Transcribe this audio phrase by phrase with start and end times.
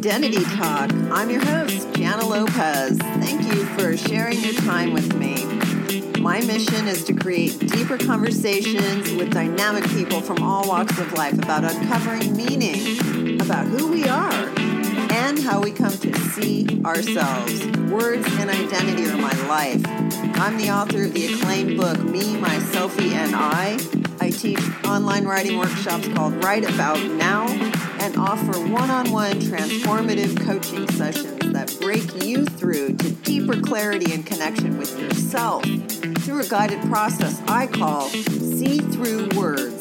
[0.00, 0.90] Identity Talk.
[1.12, 2.96] I'm your host, Jana Lopez.
[2.96, 5.44] Thank you for sharing your time with me.
[6.18, 11.34] My mission is to create deeper conversations with dynamic people from all walks of life
[11.34, 14.50] about uncovering meaning, about who we are,
[15.12, 17.66] and how we come to see ourselves.
[17.90, 19.82] Words and identity are my life.
[20.40, 23.99] I'm the author of the acclaimed book, Me, My Selfie, and I.
[24.20, 27.46] I teach online writing workshops called Write About Now
[28.00, 34.12] and offer one on one transformative coaching sessions that break you through to deeper clarity
[34.12, 39.80] and connection with yourself through a guided process I call See Through Words.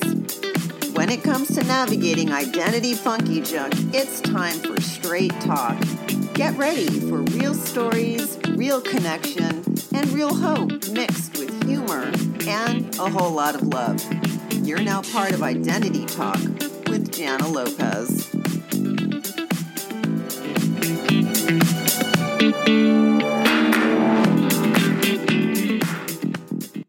[0.94, 5.78] When it comes to navigating identity funky junk, it's time for straight talk.
[6.34, 12.12] Get ready for real stories, real connection, and real hope mixed with humor
[12.48, 14.19] and a whole lot of love.
[14.70, 16.40] You're now part of Identity Talk
[16.90, 18.30] with Jana Lopez.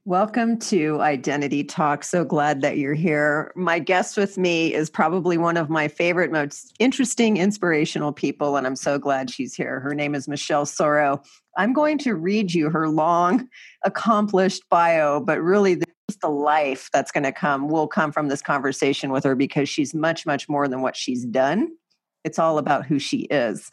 [0.05, 2.05] Welcome to Identity Talk.
[2.05, 3.51] So glad that you're here.
[3.57, 8.67] My guest with me is probably one of my favorite, most interesting, inspirational people, and
[8.67, 9.81] I'm so glad she's here.
[9.81, 11.25] Her name is Michelle Soro.
[11.57, 13.49] I'm going to read you her long,
[13.87, 15.81] accomplished bio, but really
[16.17, 19.95] the, life that's going to come will come from this conversation with her because she's
[19.95, 21.69] much, much more than what she's done.
[22.25, 23.71] It's all about who she is.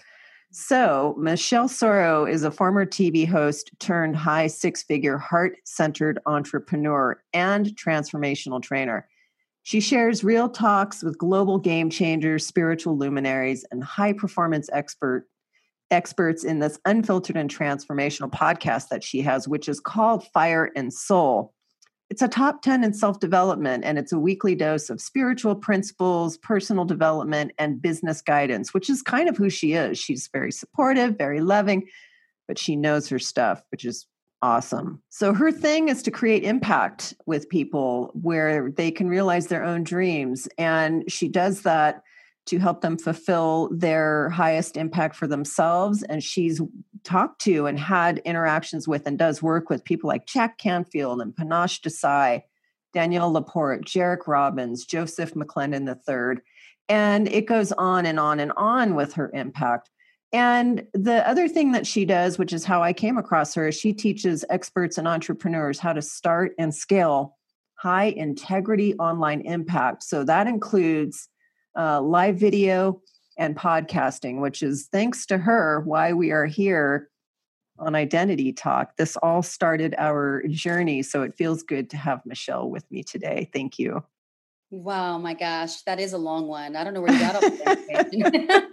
[0.51, 7.21] So, Michelle Soro is a former TV host turned high six figure heart centered entrepreneur
[7.33, 9.07] and transformational trainer.
[9.63, 15.27] She shares real talks with global game changers, spiritual luminaries, and high performance expert
[15.91, 20.93] experts in this unfiltered and transformational podcast that she has, which is called Fire and
[20.93, 21.53] Soul.
[22.09, 26.37] It's a top 10 in self development, and it's a weekly dose of spiritual principles,
[26.37, 29.97] personal development, and business guidance, which is kind of who she is.
[29.97, 31.87] She's very supportive, very loving,
[32.47, 34.07] but she knows her stuff, which is
[34.41, 35.01] awesome.
[35.09, 39.83] So, her thing is to create impact with people where they can realize their own
[39.83, 40.47] dreams.
[40.57, 42.03] And she does that
[42.47, 46.03] to help them fulfill their highest impact for themselves.
[46.03, 46.61] And she's
[47.03, 51.35] talked to and had interactions with and does work with people like Jack Canfield and
[51.35, 52.41] Panache Desai,
[52.93, 56.41] Danielle Laporte, Jairek Robbins, Joseph McClendon III.
[56.89, 59.89] And it goes on and on and on with her impact.
[60.33, 63.75] And the other thing that she does, which is how I came across her, is
[63.75, 67.37] she teaches experts and entrepreneurs how to start and scale
[67.75, 70.03] high integrity online impact.
[70.03, 71.29] So that includes
[71.77, 73.01] uh, live video
[73.37, 77.09] and podcasting, which is thanks to her why we are here
[77.79, 78.97] on Identity Talk.
[78.97, 81.03] This all started our journey.
[81.03, 83.49] So it feels good to have Michelle with me today.
[83.53, 84.03] Thank you.
[84.69, 86.75] Wow, my gosh, that is a long one.
[86.75, 87.49] I don't know where you got all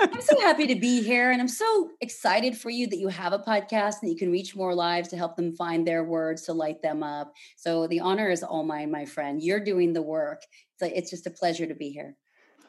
[0.00, 3.32] I'm so happy to be here and I'm so excited for you that you have
[3.32, 6.42] a podcast and that you can reach more lives to help them find their words
[6.42, 7.32] to light them up.
[7.56, 9.42] So the honor is all mine, my friend.
[9.42, 10.42] You're doing the work.
[10.76, 12.16] So it's just a pleasure to be here.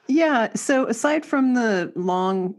[0.07, 0.53] Yeah.
[0.55, 2.55] So aside from the long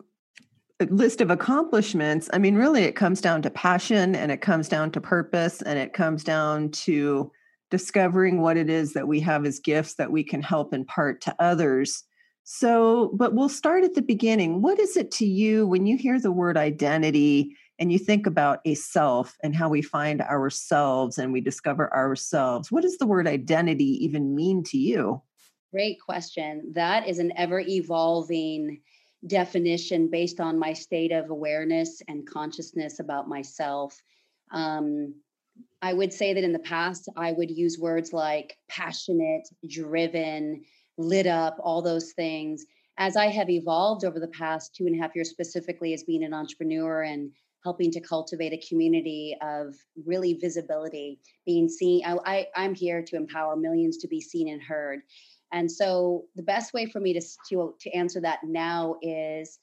[0.81, 4.69] uh, list of accomplishments, I mean, really, it comes down to passion and it comes
[4.69, 7.31] down to purpose and it comes down to
[7.71, 11.35] discovering what it is that we have as gifts that we can help impart to
[11.39, 12.05] others.
[12.45, 14.63] So, but we'll start at the beginning.
[14.63, 18.61] What is it to you when you hear the word identity and you think about
[18.65, 22.71] a self and how we find ourselves and we discover ourselves?
[22.71, 25.23] What does the word identity even mean to you?
[25.75, 26.71] Great question.
[26.73, 28.81] That is an ever evolving
[29.27, 34.01] definition based on my state of awareness and consciousness about myself.
[34.53, 35.17] Um,
[35.83, 40.63] I would say that in the past, I would use words like passionate, driven,
[40.97, 42.65] lit up, all those things.
[42.97, 46.23] As I have evolved over the past two and a half years, specifically as being
[46.23, 47.33] an entrepreneur and
[47.65, 49.75] helping to cultivate a community of
[50.07, 54.63] really visibility, being seen, I, I, am here to empower millions to be seen and
[54.63, 55.01] heard.
[55.55, 59.61] And so the best way for me to, to, to answer that now is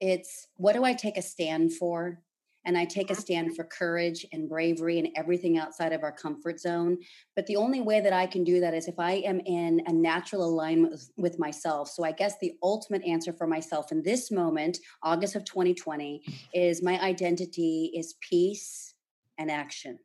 [0.00, 2.22] it's what do I take a stand for?
[2.64, 3.20] And I take a uh-huh.
[3.20, 6.96] stand for courage and bravery and everything outside of our comfort zone.
[7.36, 9.92] But the only way that I can do that is if I am in a
[9.92, 11.90] natural alignment with myself.
[11.90, 16.22] So I guess the ultimate answer for myself in this moment, August of 2020,
[16.54, 18.94] is my identity is peace
[19.38, 19.98] and action.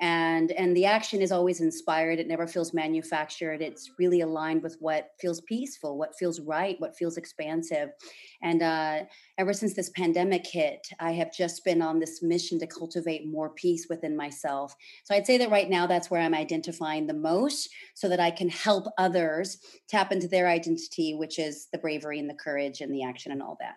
[0.00, 2.18] And and the action is always inspired.
[2.18, 3.62] It never feels manufactured.
[3.62, 7.90] It's really aligned with what feels peaceful what feels right what feels expansive.
[8.42, 9.04] And uh,
[9.38, 13.50] ever since this pandemic hit i have just been on this mission to cultivate more
[13.50, 14.74] peace within myself.
[15.04, 18.30] So i'd say that right now that's where i'm identifying the most so that i
[18.30, 19.58] can help others
[19.88, 23.42] tap into their identity which is the bravery and the courage and the action and
[23.42, 23.76] all that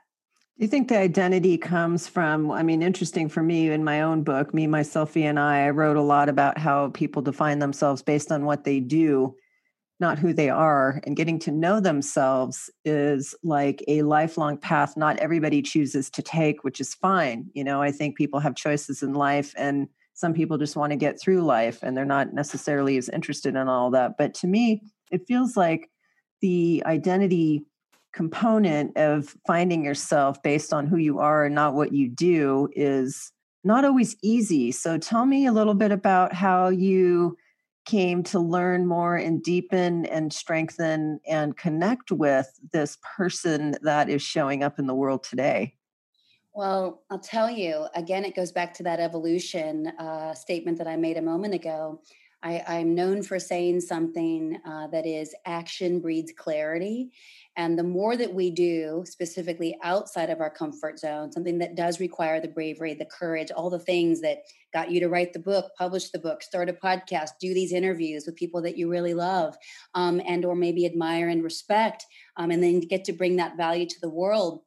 [0.58, 2.50] do you think the identity comes from?
[2.50, 5.98] I mean, interesting for me in my own book, Me, Myself, and I, I wrote
[5.98, 9.36] a lot about how people define themselves based on what they do,
[10.00, 11.02] not who they are.
[11.06, 16.64] And getting to know themselves is like a lifelong path not everybody chooses to take,
[16.64, 17.50] which is fine.
[17.54, 20.98] You know, I think people have choices in life, and some people just want to
[20.98, 24.14] get through life and they're not necessarily as interested in all that.
[24.18, 24.82] But to me,
[25.12, 25.90] it feels like
[26.40, 27.66] the identity
[28.16, 33.34] component of finding yourself based on who you are and not what you do is
[33.66, 34.72] not always easy.
[34.72, 37.38] So tell me a little bit about how you
[37.86, 44.22] came to learn more and deepen and strengthen and connect with this person that is
[44.22, 45.76] showing up in the world today.
[46.54, 50.96] Well, I'll tell you again, it goes back to that evolution uh, statement that I
[50.96, 52.02] made a moment ago.
[52.46, 57.10] I, am known for saying something uh, that is action breeds clarity.
[57.58, 62.00] And the more that we do, specifically outside of our comfort zone, something that does
[62.00, 64.44] require the bravery, the courage, all the things that
[64.74, 68.26] got you to write the book, publish the book, start a podcast, do these interviews
[68.28, 69.56] with people that you really love
[69.96, 72.06] um, and or maybe admire and respect,
[72.38, 74.62] um, and then get to bring that value to the world.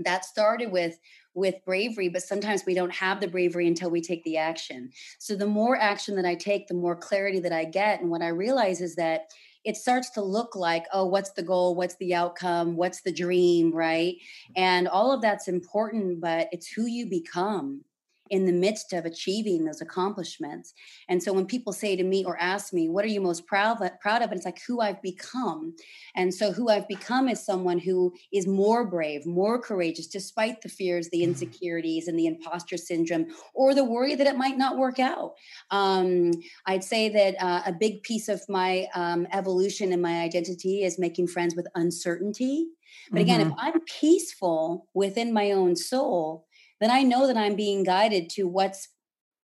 [0.00, 0.98] That started with
[1.34, 4.90] with bravery, but sometimes we don't have the bravery until we take the action.
[5.18, 8.00] So the more action that I take, the more clarity that I get.
[8.00, 9.30] And what I realize is that
[9.64, 11.74] it starts to look like, oh, what's the goal?
[11.74, 12.76] What's the outcome?
[12.76, 13.72] What's the dream?
[13.72, 14.16] Right.
[14.16, 14.52] Mm-hmm.
[14.56, 17.84] And all of that's important, but it's who you become
[18.30, 20.74] in the midst of achieving those accomplishments.
[21.08, 23.82] And so when people say to me or ask me, what are you most proud
[23.82, 24.30] of, proud of?
[24.30, 25.74] And it's like who I've become.
[26.14, 30.68] And so who I've become is someone who is more brave, more courageous, despite the
[30.68, 31.30] fears, the mm-hmm.
[31.30, 35.34] insecurities, and the imposter syndrome, or the worry that it might not work out.
[35.70, 36.32] Um,
[36.66, 40.98] I'd say that uh, a big piece of my um, evolution and my identity is
[40.98, 42.66] making friends with uncertainty.
[43.10, 43.50] But again, mm-hmm.
[43.50, 46.46] if I'm peaceful within my own soul,
[46.80, 48.88] then I know that I'm being guided to what's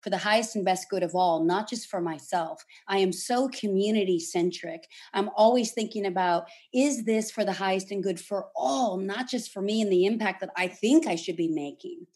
[0.00, 2.64] for the highest and best good of all, not just for myself.
[2.88, 4.88] I am so community centric.
[5.12, 9.52] I'm always thinking about is this for the highest and good for all, not just
[9.52, 12.06] for me and the impact that I think I should be making.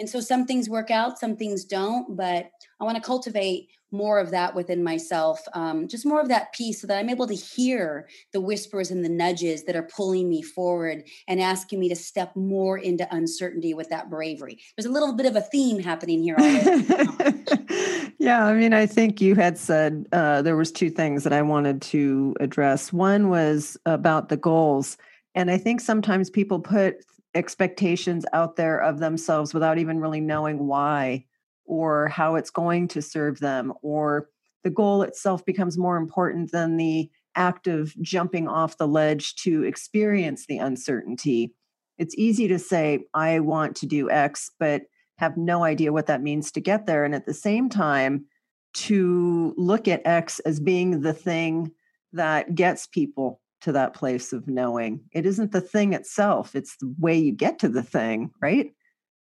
[0.00, 2.50] And so some things work out, some things don't, but
[2.80, 6.80] I want to cultivate more of that within myself, um, just more of that peace
[6.80, 10.42] so that I'm able to hear the whispers and the nudges that are pulling me
[10.42, 14.58] forward and asking me to step more into uncertainty with that bravery.
[14.76, 16.36] There's a little bit of a theme happening here.
[18.18, 21.42] yeah, I mean, I think you had said uh, there was two things that I
[21.42, 22.92] wanted to address.
[22.92, 24.96] One was about the goals.
[25.34, 27.04] And I think sometimes people put
[27.34, 31.24] expectations out there of themselves without even really knowing why
[31.64, 34.28] or how it's going to serve them, or
[34.64, 39.62] the goal itself becomes more important than the act of jumping off the ledge to
[39.62, 41.54] experience the uncertainty.
[41.96, 44.82] It's easy to say, I want to do X, but
[45.18, 47.04] have no idea what that means to get there.
[47.04, 48.24] And at the same time,
[48.72, 51.72] to look at X as being the thing
[52.12, 55.00] that gets people to that place of knowing.
[55.12, 58.72] It isn't the thing itself, it's the way you get to the thing, right?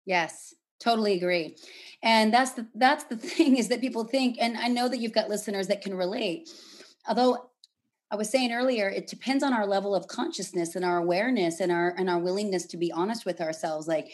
[0.06, 1.56] Yes totally agree
[2.04, 5.14] and that's the that's the thing is that people think and i know that you've
[5.14, 6.50] got listeners that can relate
[7.08, 7.50] although
[8.12, 11.72] i was saying earlier it depends on our level of consciousness and our awareness and
[11.72, 14.12] our and our willingness to be honest with ourselves like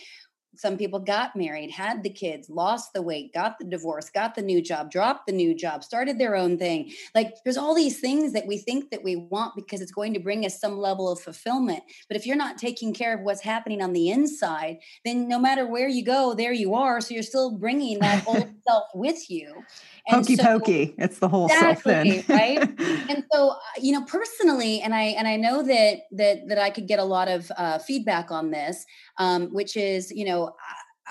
[0.55, 4.41] some people got married, had the kids, lost the weight, got the divorce, got the
[4.41, 6.91] new job, dropped the new job, started their own thing.
[7.15, 10.19] Like there's all these things that we think that we want because it's going to
[10.19, 11.83] bring us some level of fulfillment.
[12.07, 15.65] But if you're not taking care of what's happening on the inside, then no matter
[15.65, 17.01] where you go, there you are.
[17.01, 19.63] So you're still bringing that old self with you.
[20.05, 20.95] And Hokey so, pokey.
[20.97, 22.37] It's the whole exactly, self then.
[22.37, 22.79] right?
[23.09, 26.69] And so, uh, you know, personally, and I and I know that that that I
[26.69, 28.85] could get a lot of uh, feedback on this,
[29.17, 30.42] um, which is, you know,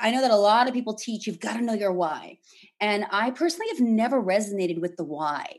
[0.00, 2.38] I know that a lot of people teach you've got to know your why,
[2.80, 5.58] and I personally have never resonated with the why.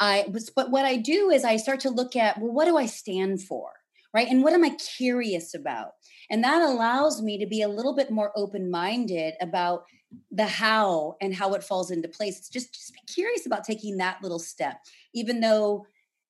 [0.00, 2.76] I was, but what I do is I start to look at well, what do
[2.76, 3.72] I stand for?
[4.14, 4.28] right?
[4.28, 5.90] And what am I curious about?
[6.30, 9.82] And that allows me to be a little bit more open minded about
[10.30, 12.38] the how and how it falls into place.
[12.38, 14.76] It's just just be curious about taking that little step,
[15.12, 15.84] even though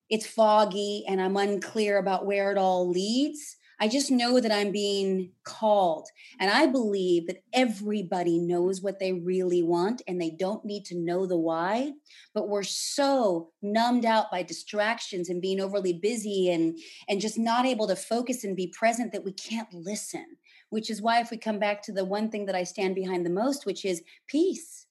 [0.09, 3.55] it's foggy and I'm unclear about where it all leads.
[3.79, 6.07] I just know that I'm being called.
[6.39, 10.97] And I believe that everybody knows what they really want and they don't need to
[10.97, 11.93] know the why.
[12.33, 16.77] But we're so numbed out by distractions and being overly busy and,
[17.09, 20.25] and just not able to focus and be present that we can't listen,
[20.69, 23.25] which is why, if we come back to the one thing that I stand behind
[23.25, 24.84] the most, which is peace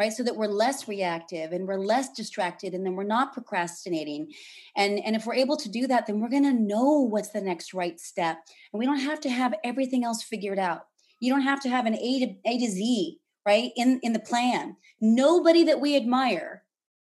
[0.00, 0.14] right?
[0.14, 4.32] So that we're less reactive and we're less distracted and then we're not procrastinating.
[4.74, 7.42] And and if we're able to do that then we're going to know what's the
[7.42, 8.38] next right step.
[8.72, 10.86] And we don't have to have everything else figured out.
[11.20, 14.20] You don't have to have an a to a to z right in in the
[14.20, 14.76] plan.
[15.02, 16.62] Nobody that we admire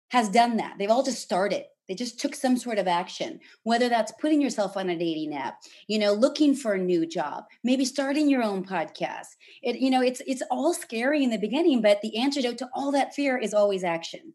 [0.09, 0.75] has done that.
[0.77, 4.77] They've all just started they just took some sort of action, whether that's putting yourself
[4.77, 8.63] on a dating app, you know, looking for a new job, maybe starting your own
[8.63, 9.35] podcast.
[9.61, 12.93] It, you know, it's it's all scary in the beginning, but the antidote to all
[12.93, 14.33] that fear is always action.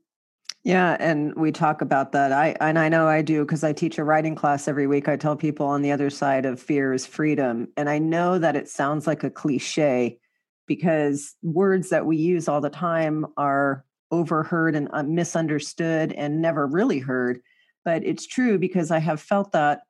[0.64, 2.30] Yeah, and we talk about that.
[2.30, 5.08] I and I know I do because I teach a writing class every week.
[5.08, 7.68] I tell people on the other side of fear is freedom.
[7.78, 10.18] And I know that it sounds like a cliche
[10.66, 16.66] because words that we use all the time are overheard and uh, misunderstood and never
[16.66, 17.40] really heard
[17.84, 19.80] but it's true because i have felt that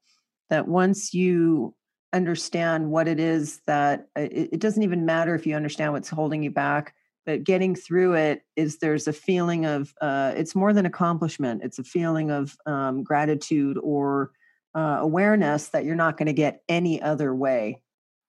[0.50, 1.74] that once you
[2.12, 6.08] understand what it is that uh, it, it doesn't even matter if you understand what's
[6.08, 6.94] holding you back
[7.26, 11.62] but getting through it is there's a feeling of uh, it's more than accomplishment.
[11.64, 14.30] It's a feeling of um, gratitude or
[14.76, 17.82] uh, awareness that you're not going to get any other way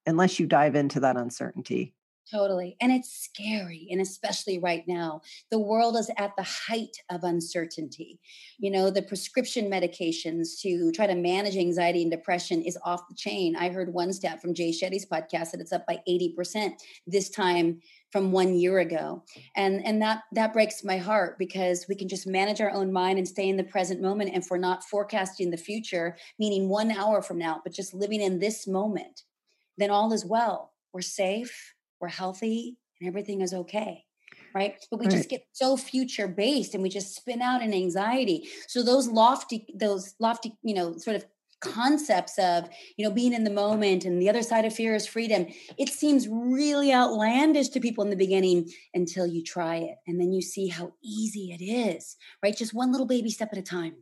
[0.08, 1.94] unless you dive into that uncertainty
[2.30, 2.76] Totally.
[2.82, 3.88] And it's scary.
[3.90, 8.20] And especially right now, the world is at the height of uncertainty.
[8.60, 13.16] You know, the prescription medications to try to manage anxiety and depression is off the
[13.16, 13.56] chain.
[13.56, 16.74] I heard one stat from Jay Shetty's podcast that it's up by 80%
[17.06, 17.80] this time
[18.12, 19.24] from one year ago.
[19.56, 23.20] And and that that breaks my heart because we can just manage our own mind
[23.20, 24.32] and stay in the present moment.
[24.34, 28.22] And if we're not forecasting the future, meaning one hour from now, but just living
[28.22, 29.24] in this moment,
[29.78, 30.74] then all is well.
[30.94, 34.04] We're safe we're healthy and everything is okay
[34.54, 34.76] right?
[34.90, 35.16] But we right.
[35.16, 38.48] just get so future based and we just spin out in anxiety.
[38.68, 41.26] So those lofty those lofty you know sort of
[41.60, 45.08] concepts of you know being in the moment and the other side of fear is
[45.08, 45.48] freedom
[45.80, 50.32] it seems really outlandish to people in the beginning until you try it and then
[50.32, 52.56] you see how easy it is right?
[52.56, 53.96] Just one little baby step at a time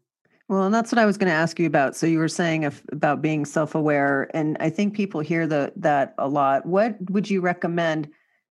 [0.47, 1.95] well, and that's what I was going to ask you about.
[1.95, 6.13] So you were saying if, about being self-aware, and I think people hear the, that
[6.17, 6.65] a lot.
[6.65, 8.09] What would you recommend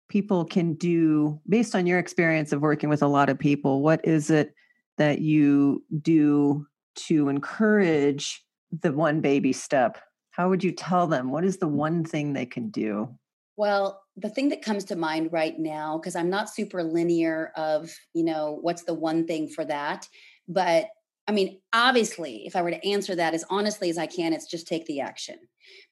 [0.08, 3.80] people can do based on your experience of working with a lot of people?
[3.82, 4.54] What is it
[4.98, 8.44] that you do to encourage
[8.82, 9.98] the one baby step?
[10.30, 11.30] How would you tell them?
[11.30, 11.72] What is the mm.
[11.72, 13.08] one thing they can do?
[13.56, 17.92] Well, the thing that comes to mind right now, because I'm not super linear of,
[18.12, 20.08] you know, what's the one thing for that,
[20.48, 20.86] but
[21.26, 24.46] I mean, obviously, if I were to answer that as honestly as I can, it's
[24.46, 25.36] just take the action.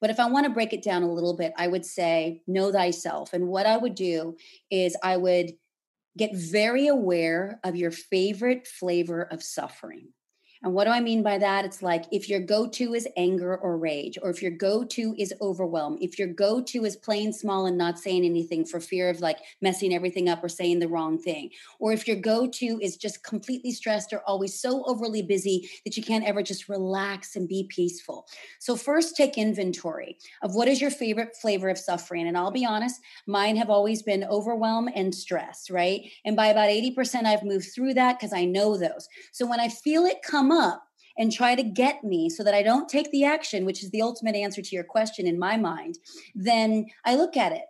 [0.00, 2.70] But if I want to break it down a little bit, I would say, know
[2.70, 3.32] thyself.
[3.32, 4.36] And what I would do
[4.70, 5.52] is I would
[6.18, 10.08] get very aware of your favorite flavor of suffering.
[10.62, 11.64] And what do I mean by that?
[11.64, 15.14] It's like if your go to is anger or rage, or if your go to
[15.18, 19.10] is overwhelm, if your go to is playing small and not saying anything for fear
[19.10, 21.50] of like messing everything up or saying the wrong thing,
[21.80, 25.96] or if your go to is just completely stressed or always so overly busy that
[25.96, 28.28] you can't ever just relax and be peaceful.
[28.60, 32.28] So, first take inventory of what is your favorite flavor of suffering.
[32.28, 36.02] And I'll be honest, mine have always been overwhelm and stress, right?
[36.24, 39.08] And by about 80%, I've moved through that because I know those.
[39.32, 40.84] So, when I feel it come up
[41.18, 44.02] and try to get me so that I don't take the action, which is the
[44.02, 45.98] ultimate answer to your question in my mind,
[46.34, 47.64] then I look at it.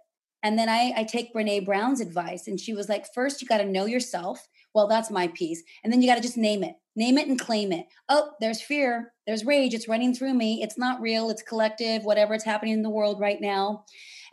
[0.44, 2.48] And then I, I take Brene Brown's advice.
[2.48, 4.48] And she was like, first, you got to know yourself.
[4.74, 5.62] Well, that's my piece.
[5.84, 7.86] And then you got to just name it, name it and claim it.
[8.08, 10.62] Oh, there's fear, there's rage, it's running through me.
[10.62, 13.84] It's not real, it's collective, whatever it's happening in the world right now.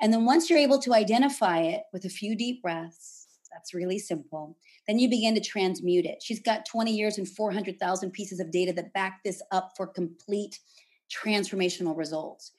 [0.01, 3.18] And then once you're able to identify it with a few deep breaths,
[3.51, 4.57] that's really simple
[4.89, 6.17] then you begin to transmute it.
[6.23, 10.57] She's got 20 years and 400,000 pieces of data that back this up for complete
[11.15, 12.53] transformational results.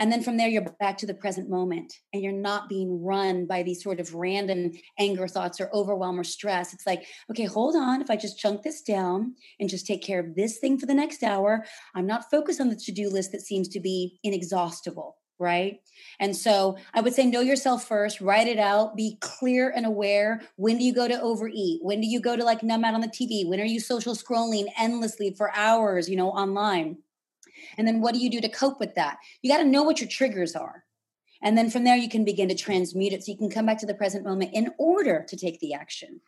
[0.00, 3.46] And then from there, you're back to the present moment and you're not being run
[3.46, 6.74] by these sort of random anger thoughts or overwhelm or stress.
[6.74, 8.02] It's like, okay, hold on.
[8.02, 10.92] If I just chunk this down and just take care of this thing for the
[10.92, 15.16] next hour, I'm not focused on the to do list that seems to be inexhaustible
[15.38, 15.80] right?
[16.18, 20.42] And so I would say know yourself first, write it out, be clear and aware.
[20.56, 21.80] When do you go to overeat?
[21.82, 23.46] When do you go to like numb out on the TV?
[23.48, 26.98] When are you social scrolling endlessly for hours, you know, online?
[27.76, 29.18] And then what do you do to cope with that?
[29.42, 30.84] You got to know what your triggers are.
[31.42, 33.78] And then from there, you can begin to transmute it so you can come back
[33.78, 36.20] to the present moment in order to take the action.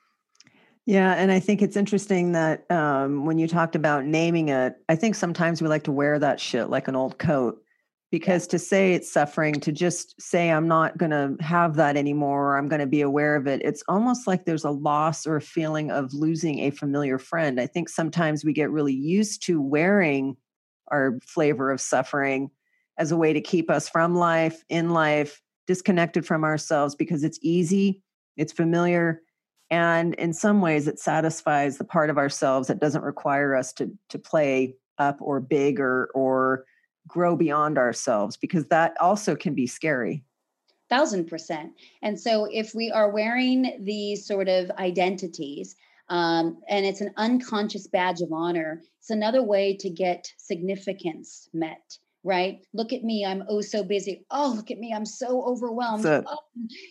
[0.85, 4.97] Yeah, and I think it's interesting that um, when you talked about naming it, I
[4.97, 7.63] think sometimes we like to wear that shit like an old coat
[8.11, 12.53] because to say it's suffering to just say i'm not going to have that anymore
[12.53, 15.37] or i'm going to be aware of it it's almost like there's a loss or
[15.37, 17.61] a feeling of losing a familiar friend.
[17.61, 20.37] I think sometimes we get really used to wearing
[20.89, 22.51] our flavor of suffering
[22.97, 27.39] as a way to keep us from life in life disconnected from ourselves because it's
[27.43, 28.03] easy
[28.39, 29.21] it's familiar
[29.71, 33.91] and in some ways it satisfies the part of ourselves that doesn't require us to
[34.09, 36.65] to play up or big or or
[37.09, 40.23] grow beyond ourselves because that also can be scary.
[40.91, 41.73] Thousand percent.
[42.03, 45.75] And so if we are wearing these sort of identities
[46.09, 51.99] um, and it's an unconscious badge of honor it's another way to get significance met
[52.25, 52.61] right?
[52.75, 54.25] Look at me i'm oh so busy.
[54.31, 56.05] Oh look at me i'm so overwhelmed.
[56.05, 56.39] Oh,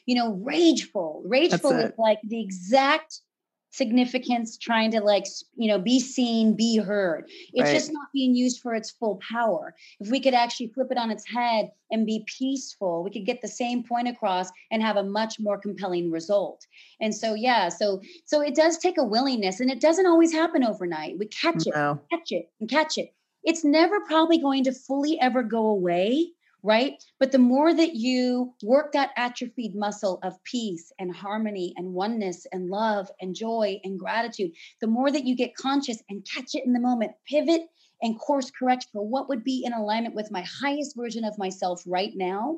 [0.05, 1.21] you know rageful.
[1.25, 3.21] Rageful is like the exact
[3.69, 7.25] significance trying to like you know be seen be heard.
[7.53, 7.73] It's right.
[7.73, 9.75] just not being used for its full power.
[9.99, 13.41] If we could actually flip it on its head and be peaceful we could get
[13.41, 16.65] the same point across and have a much more compelling result.
[17.01, 20.63] And so yeah so so it does take a willingness and it doesn't always happen
[20.63, 21.17] overnight.
[21.19, 21.99] We catch it no.
[22.11, 23.13] catch it and catch it.
[23.43, 26.33] It's never probably going to fully ever go away
[26.67, 27.01] right?
[27.17, 32.45] But the more that you work that atrophied muscle of peace and harmony and oneness
[32.51, 36.65] and love and joy and gratitude, the more that you get conscious and catch it
[36.65, 37.61] in the moment, pivot
[38.01, 41.81] and course correct for what would be in alignment with my highest version of myself
[41.87, 42.57] right now,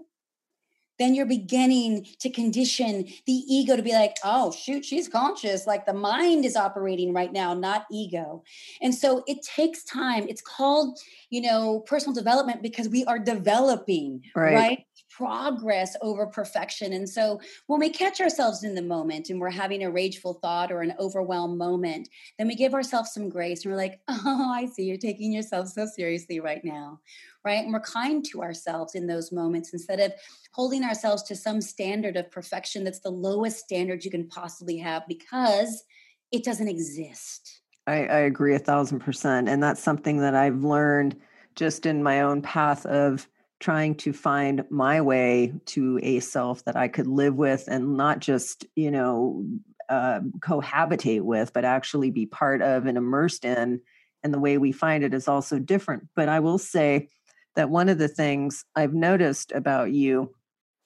[0.99, 5.65] then you're beginning to condition the ego to be like, oh, shoot, she's conscious.
[5.65, 8.43] Like the mind is operating right now, not ego.
[8.81, 10.27] And so it takes time.
[10.27, 14.53] It's called, you know, personal development because we are developing, right?
[14.53, 14.85] right?
[15.09, 16.93] Progress over perfection.
[16.93, 20.71] And so when we catch ourselves in the moment and we're having a rageful thought
[20.71, 24.65] or an overwhelmed moment, then we give ourselves some grace and we're like, oh, I
[24.67, 26.99] see you're taking yourself so seriously right now
[27.45, 27.63] right?
[27.63, 30.13] And we're kind to ourselves in those moments instead of
[30.53, 35.03] holding ourselves to some standard of perfection that's the lowest standard you can possibly have
[35.07, 35.83] because
[36.31, 37.61] it doesn't exist.
[37.87, 39.49] I, I agree a thousand percent.
[39.49, 41.15] And that's something that I've learned
[41.55, 43.27] just in my own path of
[43.59, 48.19] trying to find my way to a self that I could live with and not
[48.19, 49.45] just, you know,
[49.89, 53.81] uh, cohabitate with, but actually be part of and immersed in.
[54.23, 56.07] And the way we find it is also different.
[56.15, 57.09] But I will say,
[57.59, 60.33] that one of the things I've noticed about you,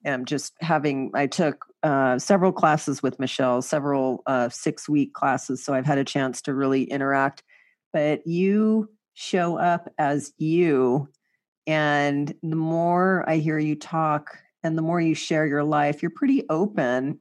[0.07, 5.63] um, just having, I took uh, several classes with Michelle, several uh, six week classes.
[5.63, 7.43] So I've had a chance to really interact.
[7.93, 11.09] But you show up as you.
[11.67, 16.09] And the more I hear you talk and the more you share your life, you're
[16.09, 17.19] pretty open.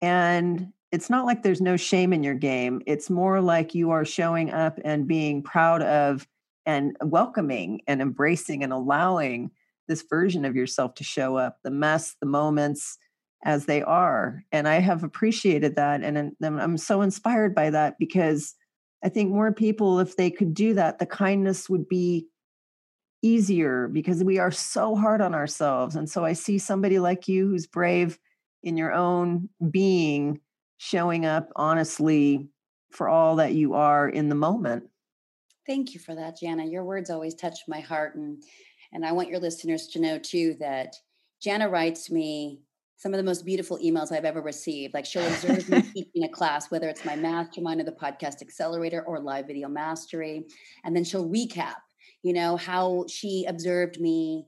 [0.00, 2.82] And it's not like there's no shame in your game.
[2.88, 6.26] It's more like you are showing up and being proud of
[6.66, 9.50] and welcoming and embracing and allowing
[9.88, 12.98] this version of yourself to show up the mess the moments
[13.44, 18.54] as they are and i have appreciated that and i'm so inspired by that because
[19.04, 22.26] i think more people if they could do that the kindness would be
[23.22, 27.48] easier because we are so hard on ourselves and so i see somebody like you
[27.48, 28.18] who's brave
[28.62, 30.40] in your own being
[30.76, 32.48] showing up honestly
[32.90, 34.84] for all that you are in the moment
[35.66, 36.64] Thank you for that, Jana.
[36.64, 38.16] Your words always touch my heart.
[38.16, 38.42] And,
[38.92, 40.96] and I want your listeners to know too that
[41.40, 42.60] Jana writes me
[42.96, 44.94] some of the most beautiful emails I've ever received.
[44.94, 49.02] Like she'll observe me teaching a class, whether it's my mastermind or the podcast accelerator
[49.02, 50.46] or live video mastery.
[50.84, 51.74] And then she'll recap,
[52.22, 54.46] you know, how she observed me,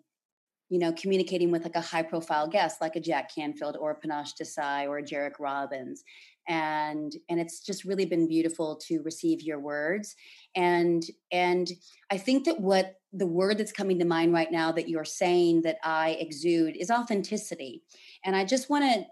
[0.68, 3.96] you know, communicating with like a high profile guest, like a Jack Canfield or a
[3.96, 6.04] Panache Desai or a Jairek Robbins
[6.48, 10.14] and and it's just really been beautiful to receive your words.
[10.54, 11.02] And
[11.32, 11.68] and
[12.10, 15.62] i think that what the word that's coming to mind right now that you're saying
[15.62, 17.82] that i exude is authenticity.
[18.24, 19.06] And i just want to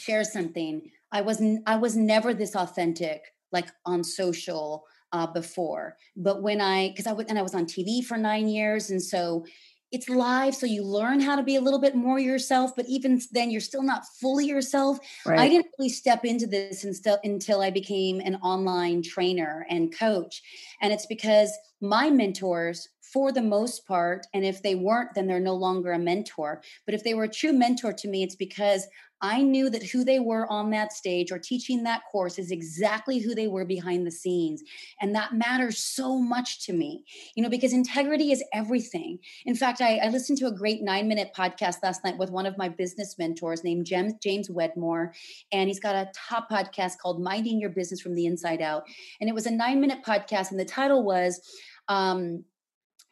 [0.00, 0.90] share something.
[1.10, 5.96] I was i was never this authentic like on social uh, before.
[6.16, 9.02] But when i because i was and i was on tv for nine years and
[9.02, 9.44] so
[9.92, 13.20] it's live so you learn how to be a little bit more yourself but even
[13.30, 15.38] then you're still not fully yourself right.
[15.38, 20.42] i didn't really step into this until, until i became an online trainer and coach
[20.80, 25.40] and it's because my mentors for the most part and if they weren't then they're
[25.40, 28.86] no longer a mentor but if they were a true mentor to me it's because
[29.22, 33.20] I knew that who they were on that stage or teaching that course is exactly
[33.20, 34.62] who they were behind the scenes.
[35.00, 37.04] And that matters so much to me,
[37.36, 39.20] you know, because integrity is everything.
[39.46, 42.46] In fact, I, I listened to a great nine minute podcast last night with one
[42.46, 45.14] of my business mentors named James, James Wedmore.
[45.52, 48.82] And he's got a top podcast called Minding Your Business from the Inside Out.
[49.20, 50.50] And it was a nine minute podcast.
[50.50, 51.40] And the title was
[51.86, 52.44] um,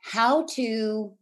[0.00, 1.12] How to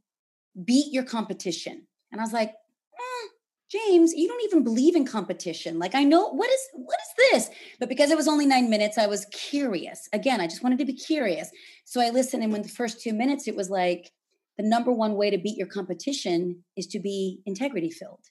[0.65, 1.87] beat your competition.
[2.11, 3.29] And I was like, eh,
[3.71, 5.79] James, you don't even believe in competition.
[5.79, 7.51] Like I know what is what is this?
[7.79, 10.09] But because it was only 9 minutes, I was curious.
[10.13, 11.51] Again, I just wanted to be curious.
[11.85, 14.13] So I listened and when the first 2 minutes it was like
[14.59, 18.25] the number one way to beat your competition is to be integrity filled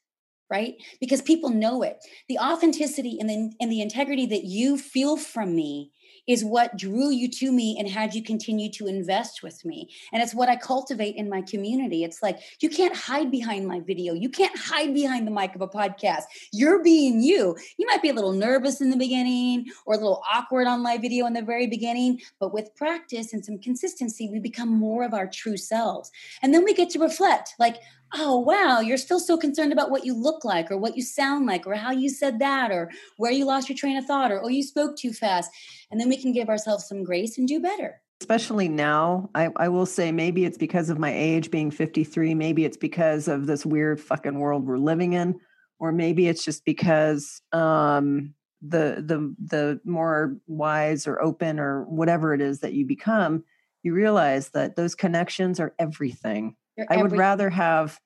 [0.51, 1.97] right because people know it
[2.29, 5.91] the authenticity and the, and the integrity that you feel from me
[6.27, 9.89] is what drew you to me and had you continue to invest with me.
[10.11, 12.03] And it's what I cultivate in my community.
[12.03, 14.13] It's like you can't hide behind my video.
[14.13, 16.23] You can't hide behind the mic of a podcast.
[16.51, 17.55] You're being you.
[17.77, 20.97] You might be a little nervous in the beginning or a little awkward on my
[20.97, 25.13] video in the very beginning, but with practice and some consistency, we become more of
[25.13, 26.11] our true selves.
[26.41, 27.77] And then we get to reflect like,
[28.13, 31.45] oh wow you're still so concerned about what you look like or what you sound
[31.45, 34.43] like or how you said that or where you lost your train of thought or
[34.43, 35.51] oh you spoke too fast.
[35.91, 38.01] And then we can give ourselves some grace and do better.
[38.21, 42.65] Especially now I, I will say maybe it's because of my age being 53 maybe
[42.65, 45.39] it's because of this weird fucking world we're living in
[45.79, 52.33] or maybe it's just because um the the the more wise or open or whatever
[52.33, 53.43] it is that you become
[53.83, 56.55] you realize that those connections are everything
[56.89, 57.99] I would rather have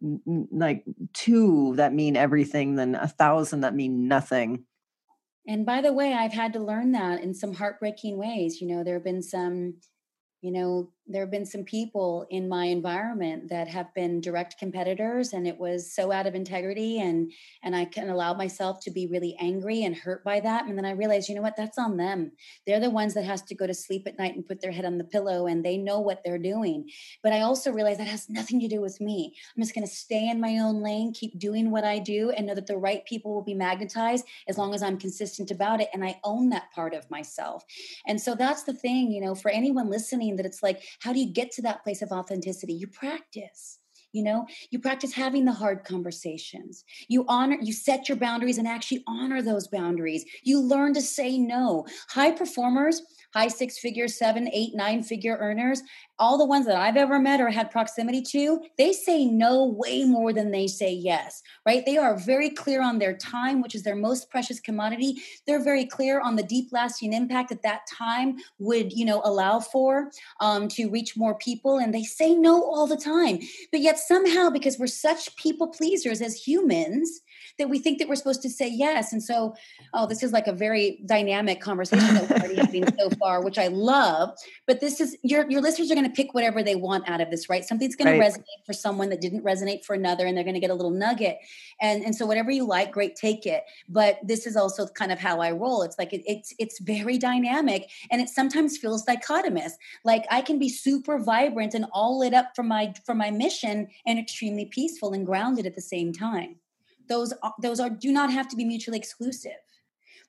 [0.00, 4.64] like two that mean everything than a thousand that mean nothing.
[5.46, 8.60] And by the way, I've had to learn that in some heartbreaking ways.
[8.60, 9.74] You know, there have been some
[10.40, 15.32] you know there have been some people in my environment that have been direct competitors
[15.32, 19.06] and it was so out of integrity and and i can allow myself to be
[19.06, 21.56] really angry and hurt by that and then i realized you know what?
[21.56, 22.32] That's on them.
[22.66, 24.84] They're the ones that has to go to sleep at night and put their head
[24.84, 26.90] on the pillow and they know what they're doing.
[27.22, 29.34] But i also realized that has nothing to do with me.
[29.56, 32.46] I'm just going to stay in my own lane keep doing what i do and
[32.46, 35.88] know that the right people will be magnetized as long as i'm consistent about it
[35.92, 37.64] and i own that part of myself.
[38.06, 41.18] And so that's the thing you know for anyone listening that it's like how do
[41.18, 42.72] you get to that place of authenticity?
[42.72, 43.80] You practice
[44.12, 44.46] you know?
[44.70, 46.84] You practice having the hard conversations.
[47.08, 50.24] You honor you set your boundaries and actually honor those boundaries.
[50.42, 51.86] You learn to say no.
[52.08, 53.02] High performers
[53.34, 55.82] high six figure seven eight nine figure earners
[56.20, 60.04] all the ones that I've ever met or had proximity to, they say no way
[60.04, 61.84] more than they say yes, right?
[61.84, 65.16] They are very clear on their time, which is their most precious commodity.
[65.46, 69.60] They're very clear on the deep lasting impact that that time would, you know, allow
[69.60, 71.78] for um, to reach more people.
[71.78, 73.38] And they say no all the time.
[73.72, 77.22] But yet somehow, because we're such people pleasers as humans,
[77.58, 79.12] that we think that we're supposed to say yes.
[79.12, 79.54] And so,
[79.94, 83.58] oh, this is like a very dynamic conversation that we're already having so far, which
[83.58, 84.30] I love.
[84.66, 87.30] But this is your your listeners are going to pick whatever they want out of
[87.30, 87.64] this, right?
[87.64, 88.32] Something's going right.
[88.32, 90.74] to resonate for someone that didn't resonate for another, and they're going to get a
[90.74, 91.38] little nugget.
[91.80, 93.64] And and so whatever you like, great, take it.
[93.88, 95.82] But this is also kind of how I roll.
[95.82, 99.72] It's like it, it's it's very dynamic, and it sometimes feels dichotomous.
[100.04, 103.88] Like I can be super vibrant and all lit up for my for my mission,
[104.06, 106.56] and extremely peaceful and grounded at the same time
[107.10, 109.58] those those are do not have to be mutually exclusive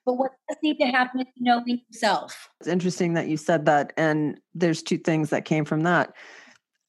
[0.04, 2.48] but what does need to happen is knowing yourself.
[2.60, 6.12] It's interesting that you said that and there's two things that came from that.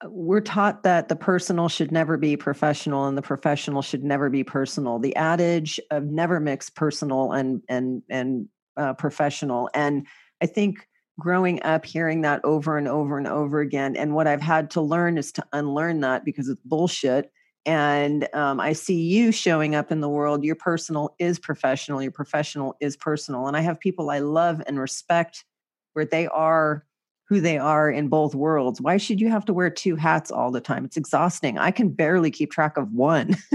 [0.06, 4.44] We're taught that the personal should never be professional and the professional should never be
[4.44, 5.00] personal.
[5.00, 9.70] The adage of never mix personal and and and uh, professional.
[9.74, 10.08] And
[10.42, 10.88] i think
[11.20, 14.82] growing up hearing that over and over and over again and what i've had to
[14.82, 17.32] learn is to unlearn that because it's bullshit
[17.66, 20.44] and um, i see you showing up in the world.
[20.44, 24.80] Your personal is professional your professional is personal and i have people i love and
[24.80, 25.46] respect
[25.94, 26.86] where they are
[27.30, 28.82] who they are in both worlds.
[28.82, 30.84] Why should you have to wear two hats all the time?
[30.84, 31.58] It's exhausting.
[31.58, 33.38] I can barely keep track of one.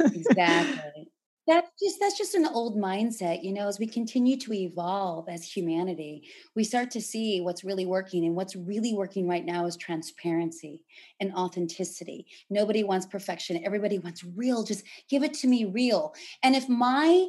[0.00, 1.08] Exactly
[1.46, 5.44] that's just that's just an old mindset you know as we continue to evolve as
[5.44, 6.22] humanity
[6.54, 10.82] we start to see what's really working and what's really working right now is transparency
[11.20, 16.54] and authenticity nobody wants perfection everybody wants real just give it to me real and
[16.54, 17.28] if my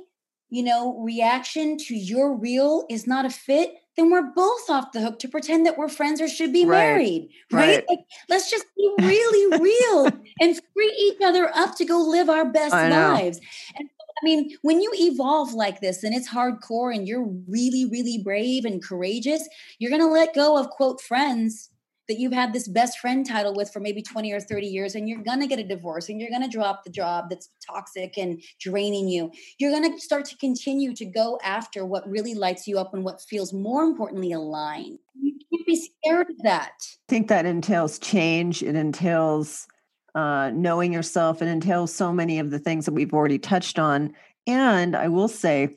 [0.50, 5.02] you know reaction to your real is not a fit then we're both off the
[5.02, 6.80] hook to pretend that we're friends or should be right.
[6.80, 7.78] married, right?
[7.78, 7.86] right?
[7.88, 12.44] Like, let's just be really real and free each other up to go live our
[12.44, 13.40] best lives.
[13.78, 13.90] And
[14.26, 18.84] mean, when you evolve like this and it's hardcore and you're really, really brave and
[18.84, 19.48] courageous,
[19.80, 21.70] you're going to let go of quote friends
[22.08, 25.10] that you've had this best friend title with for maybe 20 or 30 years and
[25.10, 28.18] you're going to get a divorce and you're going to drop the job that's toxic
[28.18, 29.32] and draining you.
[29.58, 33.04] You're going to start to continue to go after what really lights you up and
[33.04, 35.00] what feels more importantly aligned.
[35.20, 36.74] You can't be scared of that.
[36.80, 38.62] I think that entails change.
[38.62, 39.68] It entails
[40.16, 41.42] uh, knowing yourself.
[41.42, 44.14] It entails so many of the things that we've already touched on.
[44.48, 45.76] And I will say,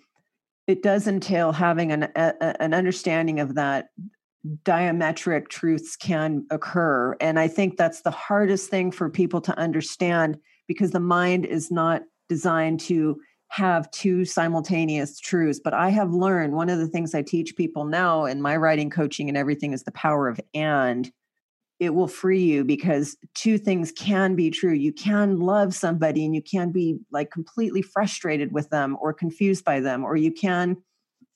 [0.67, 3.89] it does entail having an, a, an understanding of that
[4.65, 7.17] diametric truths can occur.
[7.21, 11.71] And I think that's the hardest thing for people to understand because the mind is
[11.71, 15.61] not designed to have two simultaneous truths.
[15.63, 18.91] But I have learned one of the things I teach people now in my writing
[18.91, 21.11] coaching and everything is the power of and.
[21.81, 24.73] It will free you because two things can be true.
[24.73, 29.65] You can love somebody and you can be like completely frustrated with them or confused
[29.65, 30.77] by them, or you can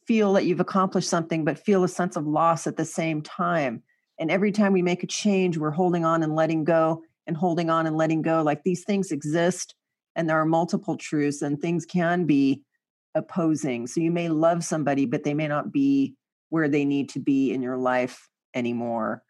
[0.07, 3.83] feel that you've accomplished something, but feel a sense of loss at the same time.
[4.19, 7.71] And every time we make a change, we're holding on and letting go and holding
[7.71, 8.43] on and letting go.
[8.43, 9.75] Like these things exist
[10.17, 12.63] and there are multiple truths and things can be
[13.15, 13.87] opposing.
[13.87, 16.15] So you may love somebody, but they may not be
[16.49, 19.23] where they need to be in your life anymore.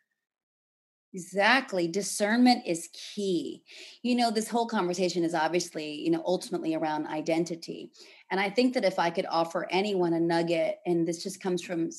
[1.15, 1.87] Exactly.
[1.89, 3.63] Discernment is key.
[4.03, 7.91] You know, this whole conversation is obviously, you know, ultimately around identity.
[8.31, 11.63] And I think that if I could offer anyone a nugget, and this just comes
[11.63, 11.91] from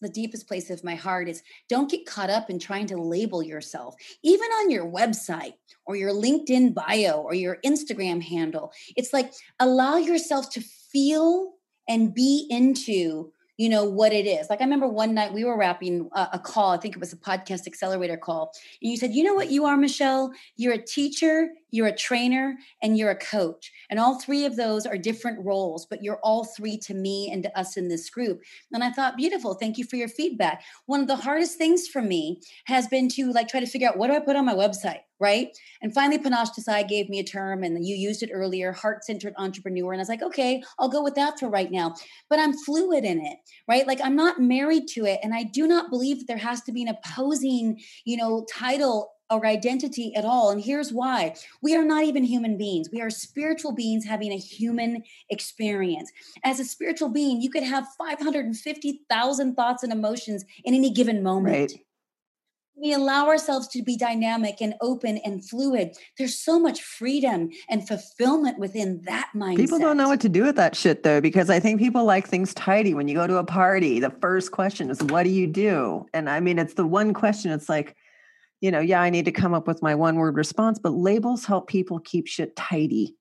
[0.00, 3.42] the deepest place of my heart, is don't get caught up in trying to label
[3.42, 5.54] yourself, even on your website
[5.84, 8.72] or your LinkedIn bio or your Instagram handle.
[8.96, 11.54] It's like allow yourself to feel
[11.88, 14.48] and be into you know what it is.
[14.48, 17.12] Like i remember one night we were wrapping a, a, call i think it was
[17.12, 20.32] a podcast accelerator call and you said you know what you are michelle?
[20.56, 24.86] You're a teacher you're a trainer and you're a coach and all three of those
[24.86, 28.40] are different roles but you're all three to me and to us in this group
[28.72, 32.02] and i thought beautiful thank you for your feedback one of the hardest things for
[32.02, 34.54] me has been to like try to figure out what do i put on my
[34.54, 35.56] website right?
[35.82, 39.92] And finally, Panache Desai gave me a term, and you used it earlier, heart-centered entrepreneur.
[39.92, 41.94] And I was like, okay, I'll go with that for right now.
[42.30, 43.86] But I'm fluid in it, right?
[43.86, 46.72] Like I'm not married to it, and I do not believe that there has to
[46.72, 50.50] be an opposing, you know, title or identity at all.
[50.50, 52.88] And here's why we are not even human beings.
[52.92, 56.10] We are spiritual beings having a human experience.
[56.44, 61.56] As a spiritual being, you could have 550,000 thoughts and emotions in any given moment.
[61.56, 61.80] Right
[62.80, 67.86] we allow ourselves to be dynamic and open and fluid, there's so much freedom and
[67.86, 69.56] fulfillment within that mindset.
[69.56, 72.26] People don't know what to do with that shit though, because I think people like
[72.26, 72.94] things tidy.
[72.94, 76.06] When you go to a party, the first question is, What do you do?
[76.14, 77.96] And I mean, it's the one question, it's like,
[78.60, 81.44] you know, yeah, I need to come up with my one word response, but labels
[81.44, 83.16] help people keep shit tidy.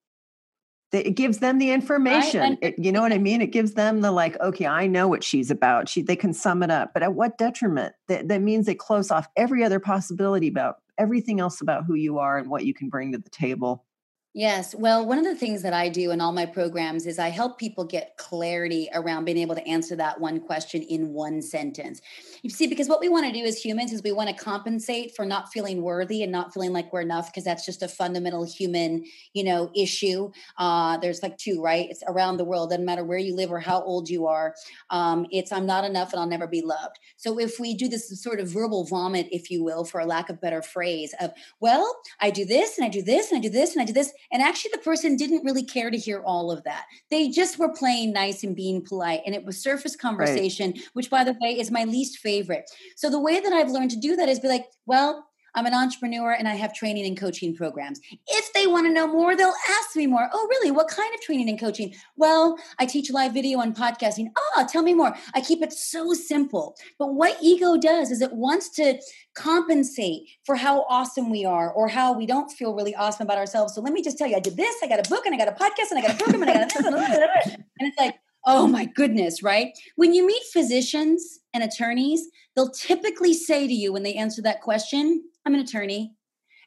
[0.91, 2.57] It gives them the information.
[2.61, 3.41] it, you know what i mean?
[3.41, 5.87] It gives them the like okay i know what she's about.
[5.87, 6.93] She they can sum it up.
[6.93, 7.93] But at what detriment?
[8.07, 12.17] That, that means they close off every other possibility about everything else about who you
[12.17, 13.85] are and what you can bring to the table
[14.35, 14.75] Yes.
[14.75, 17.57] Well, one of the things that I do in all my programs is I help
[17.57, 21.99] people get clarity around being able to answer that one question in one sentence.
[22.43, 25.15] You see, because what we want to do as humans is we want to compensate
[25.15, 28.45] for not feeling worthy and not feeling like we're enough, because that's just a fundamental
[28.45, 30.29] human, you know, issue.
[30.59, 31.87] Uh, there's like two, right?
[31.89, 34.53] It's around the world, doesn't matter where you live or how old you are.
[34.91, 36.99] Um, it's I'm not enough and I'll never be loved.
[37.17, 40.29] So if we do this sort of verbal vomit, if you will, for a lack
[40.29, 43.49] of better phrase, of well, I do this and I do this and I do
[43.49, 46.51] this and I do this and actually, the person didn't really care to hear all
[46.51, 46.85] of that.
[47.09, 49.21] They just were playing nice and being polite.
[49.25, 50.89] And it was surface conversation, right.
[50.93, 52.69] which, by the way, is my least favorite.
[52.95, 55.73] So the way that I've learned to do that is be like, well, I'm an
[55.73, 57.99] entrepreneur and I have training and coaching programs.
[58.27, 60.29] If they want to know more, they'll ask me more.
[60.33, 60.71] Oh, really?
[60.71, 61.93] What kind of training and coaching?
[62.15, 64.27] Well, I teach live video and podcasting.
[64.37, 65.15] Oh, tell me more.
[65.33, 66.75] I keep it so simple.
[66.97, 68.99] But what ego does is it wants to
[69.35, 73.73] compensate for how awesome we are or how we don't feel really awesome about ourselves.
[73.73, 75.37] So let me just tell you, I did this, I got a book and I
[75.37, 78.15] got a podcast and I got a program and I got a and it's like,
[78.45, 79.77] oh my goodness, right?
[79.95, 84.61] When you meet physicians and attorneys, they'll typically say to you when they answer that
[84.61, 86.13] question, I'm an attorney.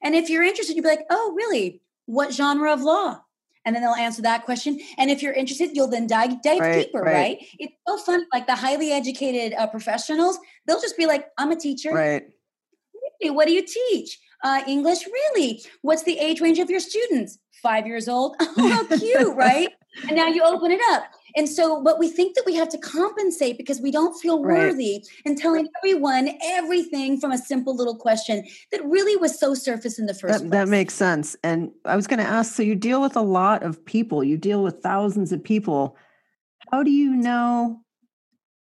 [0.02, 1.82] And if you're interested, you'll be like, oh, really?
[2.06, 3.20] What genre of law?
[3.64, 4.80] And then they'll answer that question.
[4.98, 7.14] And if you're interested, you'll then dive, dive right, deeper, right.
[7.14, 7.46] right.
[7.58, 8.26] It's so fun.
[8.32, 11.92] Like the highly educated uh, professionals, they'll just be like, I'm a teacher.
[11.92, 12.24] Right.
[13.20, 14.18] What do you teach?
[14.42, 15.62] Uh, English, really?
[15.82, 17.38] What's the age range of your students?
[17.62, 18.34] Five years old.
[18.40, 19.68] Oh, how cute, right?
[20.08, 21.04] And now you open it up.
[21.36, 24.94] And so, but we think that we have to compensate because we don't feel worthy
[24.94, 25.08] right.
[25.24, 30.06] and telling everyone everything from a simple little question that really was so surface in
[30.06, 30.50] the first that, place.
[30.50, 31.36] That makes sense.
[31.42, 34.36] And I was going to ask so you deal with a lot of people, you
[34.36, 35.96] deal with thousands of people.
[36.70, 37.80] How do you know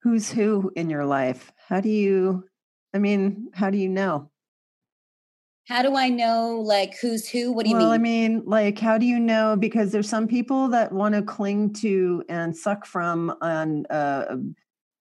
[0.02, 1.52] who's who in your life?
[1.68, 2.44] How do you,
[2.94, 4.30] I mean, how do you know?
[5.66, 7.52] How do I know like who's who?
[7.52, 7.88] What do you mean?
[7.88, 8.24] well, mean?
[8.24, 9.56] I mean, like, how do you know?
[9.56, 14.36] Because there's some people that want to cling to and suck from on uh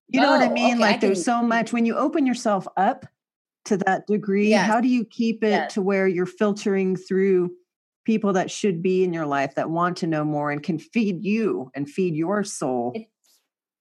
[0.08, 0.73] you know oh, what I mean?
[0.73, 3.06] Okay, like I there's so much when you open yourself up
[3.65, 4.67] to that degree, yes.
[4.67, 5.73] how do you keep it yes.
[5.73, 7.51] to where you're filtering through
[8.04, 11.23] people that should be in your life that want to know more and can feed
[11.23, 12.91] you and feed your soul?
[12.93, 13.08] It,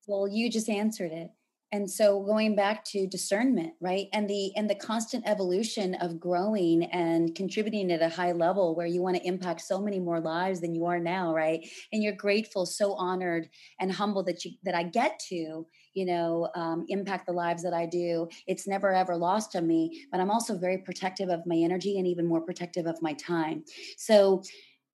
[0.06, 1.30] well, you just answered it
[1.74, 4.06] and so going back to discernment right?
[4.12, 8.86] And the and the constant evolution of growing and contributing at a high level where
[8.86, 11.66] you want to impact so many more lives than you are now right?
[11.92, 13.48] And you're grateful so honored
[13.80, 17.74] and humble that you that i get to you know um, impact the lives that
[17.74, 18.28] i do.
[18.46, 22.06] It's never ever lost on me but i'm also very protective of my energy and
[22.06, 23.64] even more protective of my time.
[23.96, 24.44] So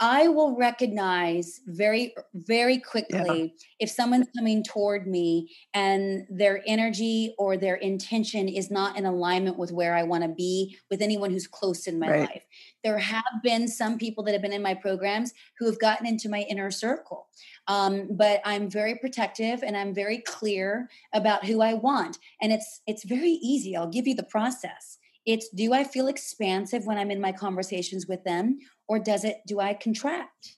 [0.02, 3.66] I will recognize very, very quickly yeah.
[3.80, 9.58] if someone's coming toward me and their energy or their intention is not in alignment
[9.58, 12.20] with where I want to be with anyone who's close in my right.
[12.20, 12.46] life.
[12.82, 16.30] There have been some people that have been in my programs who have gotten into
[16.30, 17.28] my inner circle.
[17.68, 22.18] Um, but I'm very protective and I'm very clear about who I want.
[22.40, 23.76] And it's it's very easy.
[23.76, 24.96] I'll give you the process.
[25.26, 28.58] It's do I feel expansive when I'm in my conversations with them
[28.90, 30.56] or does it do I contract?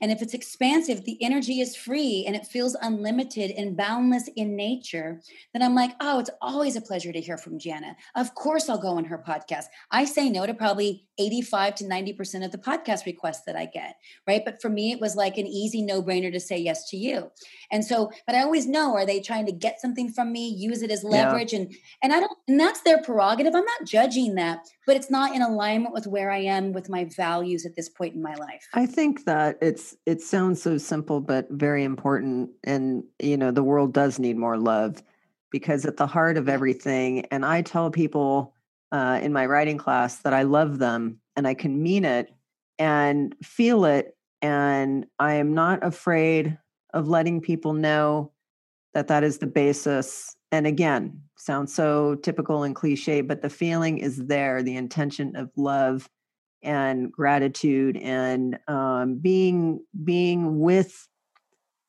[0.00, 4.56] And if it's expansive, the energy is free and it feels unlimited and boundless in
[4.56, 5.20] nature,
[5.52, 7.96] then I'm like, oh, it's always a pleasure to hear from Jana.
[8.14, 9.64] Of course, I'll go on her podcast.
[9.90, 13.96] I say no to probably 85 to 90% of the podcast requests that I get,
[14.26, 14.42] right?
[14.44, 17.30] But for me, it was like an easy no brainer to say yes to you.
[17.70, 20.82] And so, but I always know, are they trying to get something from me, use
[20.82, 21.52] it as leverage?
[21.52, 21.60] Yeah.
[21.60, 23.54] And, and I don't, and that's their prerogative.
[23.54, 27.04] I'm not judging that, but it's not in alignment with where I am with my
[27.16, 28.66] values at this point in my life.
[28.72, 32.50] I think that it's, it sounds so simple, but very important.
[32.64, 35.00] And, you know, the world does need more love
[35.52, 38.52] because at the heart of everything, and I tell people,
[38.90, 42.34] uh, in my writing class that I love them and I can mean it
[42.80, 44.16] and feel it.
[44.42, 46.58] And I am not afraid
[46.92, 48.32] of letting people know
[48.92, 50.34] that that is the basis.
[50.50, 55.52] And again, sounds so typical and cliche, but the feeling is there, the intention of
[55.56, 56.08] love
[56.62, 61.08] and gratitude and um, being being with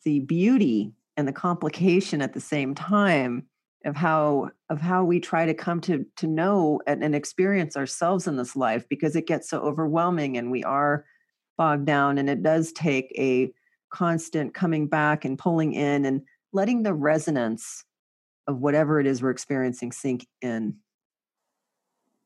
[0.03, 3.45] the beauty and the complication at the same time
[3.85, 8.27] of how of how we try to come to to know and, and, experience ourselves
[8.27, 11.05] in this life because it gets so overwhelming and we are
[11.57, 13.51] bogged down and it does take a
[13.91, 16.21] constant coming back and pulling in and
[16.53, 17.83] letting the resonance
[18.47, 20.75] of whatever it is we're experiencing sink in.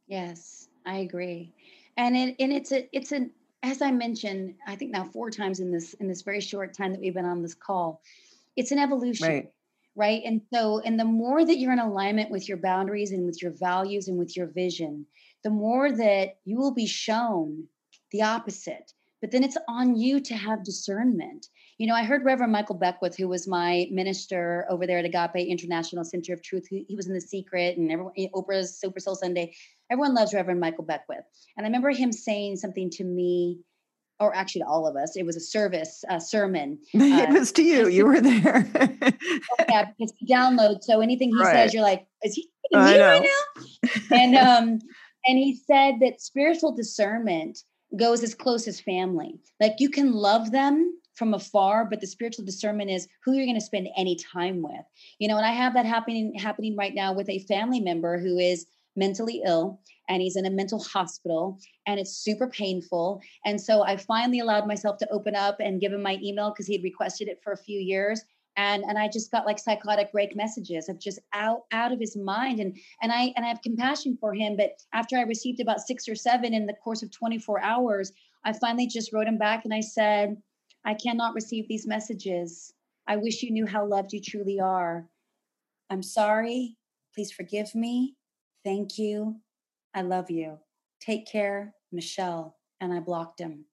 [0.07, 1.54] Yes i agree
[1.97, 3.31] and it and it's a it's an
[3.63, 6.91] as i mentioned i think now four times in this in this very short time
[6.91, 8.01] that we've been on this call
[8.55, 9.51] it's an evolution right.
[9.95, 10.21] right?
[10.25, 13.51] And so and the more that you're in alignment with your boundaries and with your
[13.51, 15.05] values and with your vision
[15.43, 17.65] the more that you will be shown
[18.11, 18.93] the opposite.
[19.21, 23.15] But then it's on you to have discernment you know i heard reverend michael beckwith
[23.15, 27.07] who was my minister over there at agape international center of truth he, he was
[27.07, 29.53] in the secret and everyone oprah's super soul sunday
[29.91, 31.25] everyone loves reverend michael beckwith
[31.57, 33.59] and i remember him saying something to me
[34.19, 35.15] or actually to all of us.
[35.15, 36.79] It was a service, a sermon.
[36.93, 37.87] it uh, was to you.
[37.87, 38.65] You were there.
[39.69, 40.83] yeah, because he downloads.
[40.83, 41.53] So anything he right.
[41.53, 43.91] says, you're like, is he me right now?
[44.11, 44.79] and um,
[45.25, 47.59] and he said that spiritual discernment
[47.97, 49.35] goes as close as family.
[49.59, 53.59] Like you can love them from afar, but the spiritual discernment is who you're going
[53.59, 54.85] to spend any time with.
[55.19, 58.37] You know, and I have that happening happening right now with a family member who
[58.37, 63.21] is mentally ill and he's in a mental hospital and it's super painful.
[63.45, 66.67] And so I finally allowed myself to open up and give him my email because
[66.67, 68.21] he had requested it for a few years.
[68.57, 72.15] And, and I just got like psychotic break messages of just out out of his
[72.15, 75.81] mind and and I and I have compassion for him but after I received about
[75.81, 78.13] 6 or 7 in the course of 24 hours
[78.45, 80.37] I finally just wrote him back and I said
[80.85, 82.73] I cannot receive these messages
[83.07, 85.07] I wish you knew how loved you truly are
[85.89, 86.77] I'm sorry
[87.13, 88.15] please forgive me
[88.63, 89.41] thank you
[89.95, 90.59] I love you.
[90.99, 92.57] Take care, Michelle.
[92.81, 93.65] And I blocked him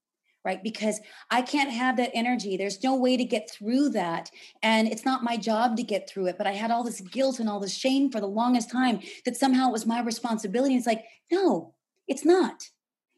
[0.45, 0.65] right?
[0.65, 2.57] Because I can't have that energy.
[2.57, 4.29] There's no way to get through that.
[4.61, 6.37] And it's not my job to get through it.
[6.37, 9.37] But I had all this guilt and all this shame for the longest time that
[9.37, 10.75] somehow it was my responsibility.
[10.75, 11.75] It's like, no,
[12.09, 12.65] it's not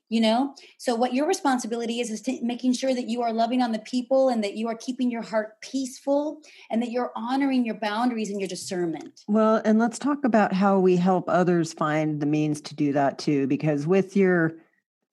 [0.08, 0.54] you know?
[0.78, 3.78] So what your responsibility is is to making sure that you are loving on the
[3.80, 6.40] people and that you are keeping your heart peaceful
[6.70, 9.24] and that you're honoring your boundaries and your discernment.
[9.28, 13.18] Well and let's talk about how we help others find the means to do that
[13.18, 14.54] too because with your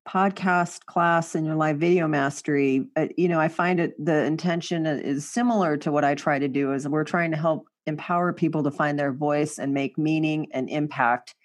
[0.08, 4.88] podcast class and your live video mastery uh, you know i find it the intention
[4.88, 8.64] is similar to what i try to do is we're trying to help empower people
[8.64, 11.36] to find their voice and make meaning and impact.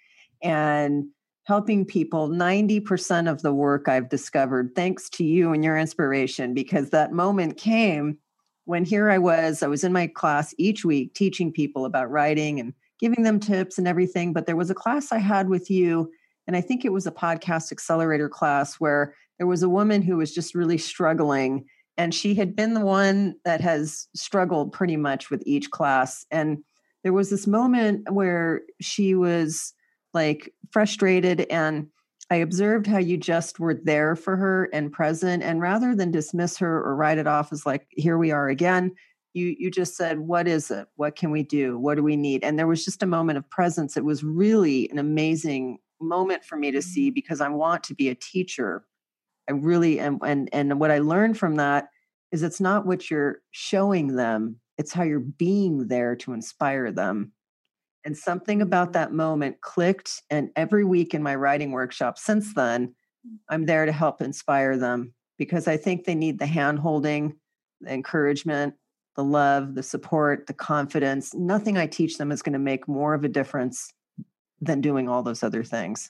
[0.41, 1.09] And
[1.47, 6.89] helping people 90% of the work I've discovered thanks to you and your inspiration because
[6.89, 8.17] that moment came
[8.65, 12.59] when here I was I was in my class each week teaching people about writing
[12.59, 16.11] and giving them tips and everything but there was a class I had with you
[16.47, 20.17] and I think it was a podcast accelerator class where there was a woman who
[20.17, 21.63] was just really struggling
[21.95, 26.57] and she had been the one that has struggled pretty much with each class and
[27.03, 29.73] there was this moment where she was
[30.17, 31.87] like frustrated and
[32.29, 35.43] I observed how you just were there for her and present.
[35.43, 38.93] And rather than dismiss her or write it off as like, here we are again,
[39.33, 40.87] you you just said, what is it?
[40.95, 41.77] What can we do?
[41.77, 42.43] What do we need?
[42.43, 43.95] And there was just a moment of presence.
[43.95, 47.13] It was really an amazing moment for me to see mm-hmm.
[47.13, 48.85] because I want to be a teacher.
[49.47, 51.89] I really am and and what I learned from that
[52.31, 57.31] is it's not what you're showing them, it's how you're being there to inspire them.
[58.07, 60.23] And something about that moment clicked.
[60.29, 62.95] And every week in my writing workshop since then,
[63.49, 67.35] I'm there to help inspire them because I think they need the hand holding,
[67.81, 68.75] the encouragement,
[69.17, 71.33] the love, the support, the confidence.
[71.33, 73.91] Nothing I teach them is going to make more of a difference
[74.61, 76.09] than doing all those other things.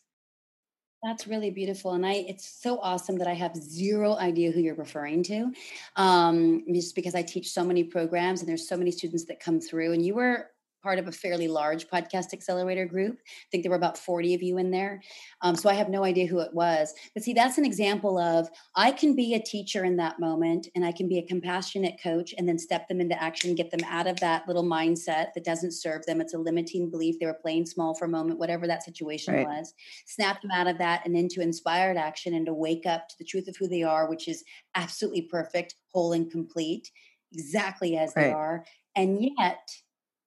[1.01, 1.93] That's really beautiful.
[1.93, 5.51] And I it's so awesome that I have zero idea who you're referring to.
[5.95, 9.59] Um, just because I teach so many programs and there's so many students that come
[9.59, 9.93] through.
[9.93, 10.51] And you were
[10.87, 13.17] part of a fairly large podcast accelerator group.
[13.19, 15.01] I think there were about 40 of you in there.
[15.41, 16.93] Um, so I have no idea who it was.
[17.13, 20.85] But see, that's an example of I can be a teacher in that moment and
[20.85, 24.07] I can be a compassionate coach and then step them into action, get them out
[24.07, 26.21] of that little mindset that doesn't serve them.
[26.21, 27.19] It's a limiting belief.
[27.19, 29.45] They were playing small for a moment, whatever that situation right.
[29.45, 29.73] was.
[30.05, 33.25] Snap them out of that and into inspired action and to wake up to the
[33.25, 36.91] truth of who they are, which is absolutely perfect, whole, and complete,
[37.33, 38.27] exactly as right.
[38.27, 38.63] they are.
[38.95, 39.69] And yet,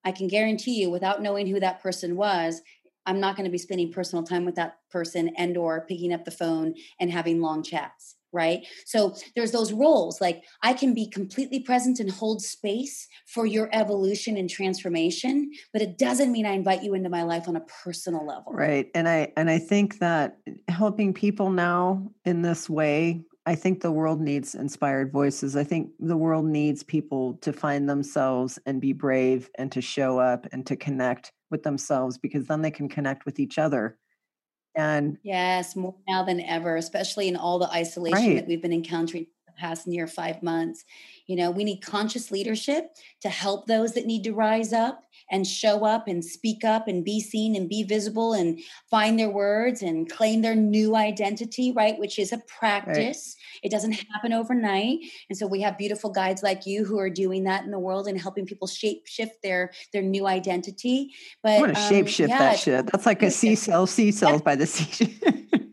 [0.05, 2.61] I can guarantee you without knowing who that person was,
[3.07, 6.25] I'm not going to be spending personal time with that person and or picking up
[6.25, 8.67] the phone and having long chats right?
[8.85, 13.69] So there's those roles like i can be completely present and hold space for your
[13.73, 17.61] evolution and transformation but it doesn't mean i invite you into my life on a
[17.85, 18.53] personal level.
[18.53, 23.55] Right and i and i think that eh, helping people now in this way I
[23.55, 25.57] think the world needs inspired voices.
[25.57, 30.19] I think the world needs people to find themselves and be brave and to show
[30.19, 33.99] up and to connect with themselves because then they can connect with each other.
[34.77, 38.37] And yes, more now than ever, especially in all the isolation right.
[38.37, 39.27] that we've been encountering
[39.57, 40.85] past near five months.
[41.27, 42.91] You know, we need conscious leadership
[43.23, 47.05] to help those that need to rise up and show up and speak up and
[47.05, 48.59] be seen and be visible and
[48.91, 51.99] find their words and claim their new identity, right?
[51.99, 53.37] Which is a practice.
[53.37, 53.61] Right.
[53.65, 54.99] It doesn't happen overnight.
[55.29, 58.09] And so we have beautiful guides like you who are doing that in the world
[58.09, 61.13] and helping people shape shift their their new identity.
[61.43, 62.87] But I want to um, shape shift yeah, that shit.
[62.91, 65.19] That's like a C cell, C cells by the C.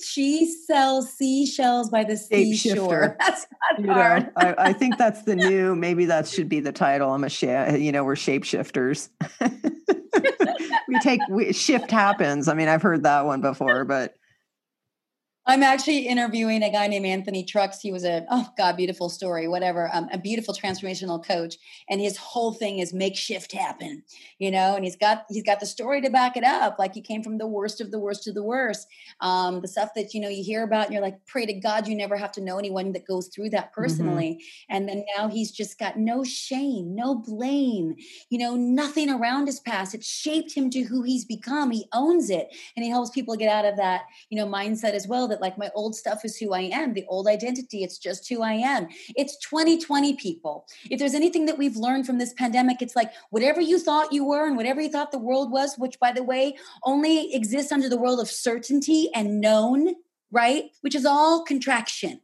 [0.00, 3.16] she sells seashells by the seashore.
[3.20, 3.46] That's
[3.78, 3.94] you know,
[4.36, 5.74] I, I, think that's the new.
[5.74, 7.12] Maybe that should be the title.
[7.12, 9.08] I'm a sh- you know we're shapeshifters.
[10.88, 12.48] we take we, shift happens.
[12.48, 14.14] I mean, I've heard that one before, but
[15.46, 17.80] I'm actually interviewing a guy named Anthony Trucks.
[17.80, 21.56] He was a oh god, beautiful story, whatever, um, a beautiful transformational coach,
[21.88, 24.02] and his whole thing is make shift happen,
[24.38, 24.76] you know.
[24.76, 26.78] And he's got he's got the story to back it up.
[26.78, 28.86] Like he came from the worst of the worst of the worst,
[29.20, 31.88] um, the stuff that you know you hear about, and you're like, pray to God
[31.88, 33.80] you never have to know anyone that goes through that mm-hmm.
[33.80, 34.32] personally.
[34.32, 34.76] Mm-hmm.
[34.76, 37.96] And then now he's just got no shame, no blame,
[38.28, 39.94] you know, nothing around his past.
[39.94, 41.70] It shaped him to who he's become.
[41.70, 45.08] He owns it, and he helps people get out of that you know mindset as
[45.08, 45.29] well.
[45.30, 46.92] That like my old stuff is who I am.
[46.92, 48.88] The old identity, it's just who I am.
[49.16, 50.66] It's 2020 people.
[50.90, 54.24] If there's anything that we've learned from this pandemic, it's like whatever you thought you
[54.24, 57.88] were and whatever you thought the world was, which by the way, only exists under
[57.88, 59.94] the world of certainty and known,
[60.30, 60.70] right?
[60.82, 62.20] Which is all contraction.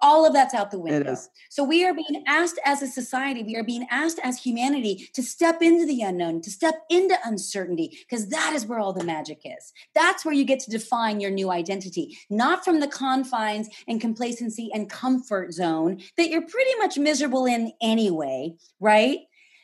[0.00, 1.16] All of that's out the window.
[1.50, 5.22] So we are being asked as a society, we are being asked as humanity to
[5.22, 9.40] step into the unknown, to step into uncertainty, because that is where all the magic
[9.44, 9.72] is.
[9.94, 14.70] That's where you get to define your new identity, not from the confines and complacency
[14.72, 19.18] and comfort zone that you're pretty much miserable in anyway, right?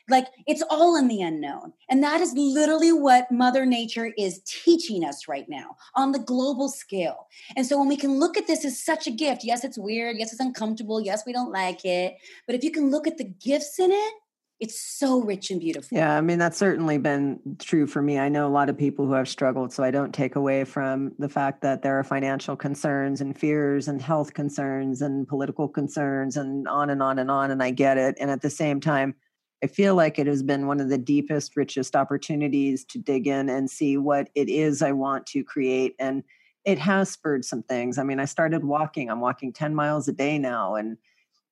[0.09, 1.73] Like it's all in the unknown.
[1.89, 6.69] And that is literally what Mother Nature is teaching us right now on the global
[6.69, 7.27] scale.
[7.55, 10.17] And so when we can look at this as such a gift, yes, it's weird.
[10.17, 11.01] Yes, it's uncomfortable.
[11.01, 12.15] Yes, we don't like it.
[12.45, 14.13] But if you can look at the gifts in it,
[14.59, 15.97] it's so rich and beautiful.
[15.97, 18.19] Yeah, I mean, that's certainly been true for me.
[18.19, 21.13] I know a lot of people who have struggled, so I don't take away from
[21.17, 26.35] the fact that there are financial concerns and fears and health concerns and political concerns
[26.35, 27.51] and on and on and on.
[27.51, 28.17] And I get it.
[28.19, 29.15] And at the same time,
[29.63, 33.49] I feel like it has been one of the deepest, richest opportunities to dig in
[33.49, 35.95] and see what it is I want to create.
[35.99, 36.23] And
[36.63, 37.97] it has spurred some things.
[37.97, 40.75] I mean, I started walking, I'm walking 10 miles a day now.
[40.75, 40.97] And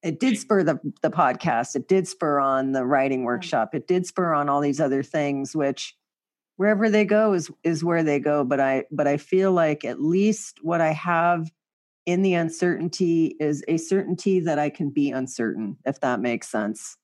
[0.03, 4.05] it did spur the, the podcast, it did spur on the writing workshop, it did
[4.05, 5.95] spur on all these other things, which
[6.55, 8.43] wherever they go is is where they go.
[8.43, 11.51] But I but I feel like at least what I have
[12.05, 16.95] in the uncertainty is a certainty that I can be uncertain, if that makes sense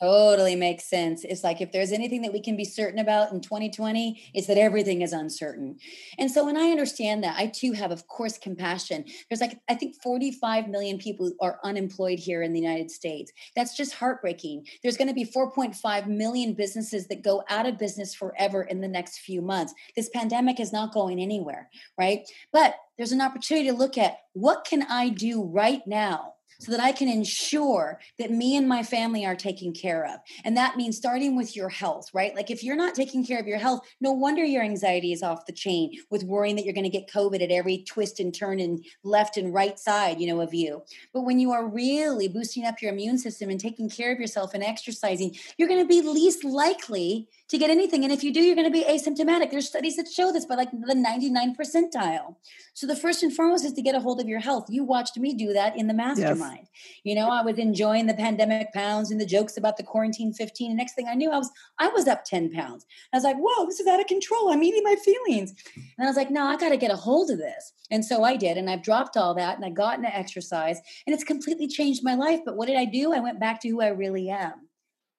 [0.00, 1.24] Totally makes sense.
[1.24, 4.56] It's like if there's anything that we can be certain about in 2020, it's that
[4.56, 5.76] everything is uncertain.
[6.18, 9.04] And so when I understand that, I too have, of course, compassion.
[9.28, 13.30] There's like, I think 45 million people are unemployed here in the United States.
[13.54, 14.66] That's just heartbreaking.
[14.82, 18.88] There's going to be 4.5 million businesses that go out of business forever in the
[18.88, 19.74] next few months.
[19.96, 22.26] This pandemic is not going anywhere, right?
[22.54, 26.80] But there's an opportunity to look at what can I do right now so that
[26.80, 30.20] I can ensure that me and my family are taken care of.
[30.44, 32.34] And that means starting with your health, right?
[32.36, 35.46] Like if you're not taking care of your health, no wonder your anxiety is off
[35.46, 38.60] the chain with worrying that you're going to get COVID at every twist and turn
[38.60, 40.82] and left and right side, you know, of you.
[41.12, 44.54] But when you are really boosting up your immune system and taking care of yourself
[44.54, 48.04] and exercising, you're going to be least likely to get anything.
[48.04, 49.50] And if you do, you're going to be asymptomatic.
[49.50, 52.36] There's studies that show this by like the 99 percentile.
[52.74, 54.66] So the first and foremost is to get a hold of your health.
[54.68, 56.68] You watched me do that in the mastermind.
[56.72, 57.00] Yes.
[57.02, 60.70] You know, I was enjoying the pandemic pounds and the jokes about the quarantine 15.
[60.70, 62.86] And next thing I knew, I was I was up 10 pounds.
[63.12, 64.52] I was like, whoa, this is out of control.
[64.52, 65.52] I'm eating my feelings.
[65.74, 67.72] And I was like, no, I got to get a hold of this.
[67.90, 68.58] And so I did.
[68.58, 72.14] And I've dropped all that and I got into exercise and it's completely changed my
[72.14, 72.40] life.
[72.44, 73.12] But what did I do?
[73.12, 74.68] I went back to who I really am,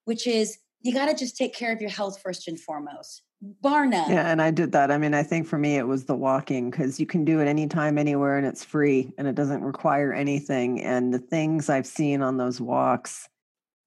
[0.06, 3.24] which is you got to just take care of your health first and foremost
[3.64, 4.08] Barna.
[4.08, 4.92] Yeah, and I did that.
[4.92, 7.48] I mean, I think for me it was the walking because you can do it
[7.48, 10.82] anytime, anywhere, and it's free and it doesn't require anything.
[10.84, 13.28] And the things I've seen on those walks,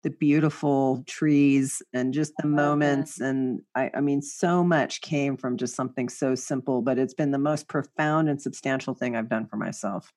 [0.03, 3.25] the beautiful trees and just the oh, moments, that.
[3.25, 7.31] and I, I mean, so much came from just something so simple, but it's been
[7.31, 10.13] the most profound and substantial thing I've done for myself.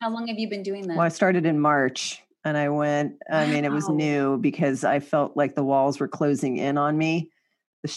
[0.00, 0.96] How long have you been doing that?
[0.96, 5.00] Well, I started in March and I went, I mean, it was new because I
[5.00, 7.30] felt like the walls were closing in on me.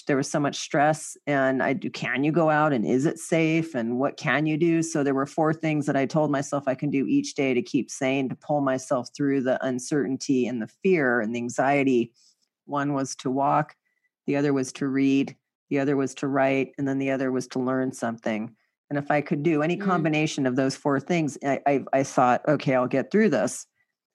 [0.08, 1.90] There was so much stress, and I do.
[1.90, 4.82] Can you go out, and is it safe, and what can you do?
[4.82, 7.62] So there were four things that I told myself I can do each day to
[7.62, 12.14] keep sane, to pull myself through the uncertainty and the fear and the anxiety.
[12.66, 13.76] One was to walk,
[14.26, 15.36] the other was to read,
[15.70, 18.56] the other was to write, and then the other was to learn something.
[18.90, 19.82] And if I could do any mm.
[19.82, 23.66] combination of those four things, I, I, I thought, okay, I'll get through this.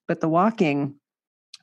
[0.08, 0.98] But the walking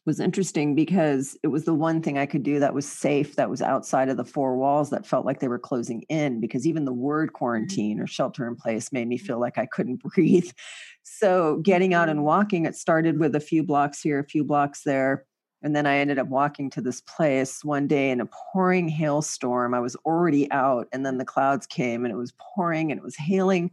[0.05, 3.49] was interesting because it was the one thing I could do that was safe, that
[3.49, 6.39] was outside of the four walls, that felt like they were closing in.
[6.39, 7.37] Because even the word mm-hmm.
[7.37, 10.51] quarantine or shelter in place made me feel like I couldn't breathe.
[11.03, 12.27] So, getting out and mm-hmm.
[12.27, 15.25] walking, it started with a few blocks here, a few blocks there.
[15.63, 19.73] And then I ended up walking to this place one day in a pouring hailstorm.
[19.73, 23.03] I was already out, and then the clouds came and it was pouring and it
[23.03, 23.71] was hailing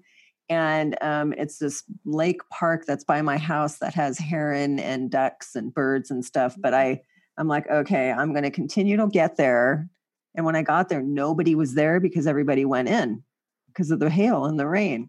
[0.53, 5.55] and um, it's this lake park that's by my house that has heron and ducks
[5.55, 7.01] and birds and stuff but i
[7.39, 9.89] i'm like okay i'm going to continue to get there.
[10.35, 13.23] And when i got there nobody was there because everybody went in
[13.69, 15.09] because of the hail and the rain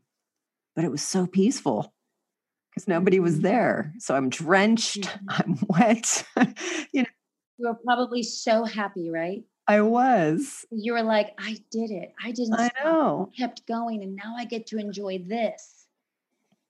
[0.76, 1.94] but it was so peaceful
[2.72, 3.44] because nobody was mm-hmm.
[3.44, 3.94] there.
[4.00, 5.28] So i'm drenched mm-hmm.
[5.30, 6.26] i'm wet
[6.94, 7.10] you know.
[7.58, 10.66] You were probably so happy right I was.
[10.72, 12.14] You were like, I did it.
[12.24, 12.56] I didn't.
[12.56, 13.30] I know.
[13.34, 15.83] I kept going, and now I get to enjoy this.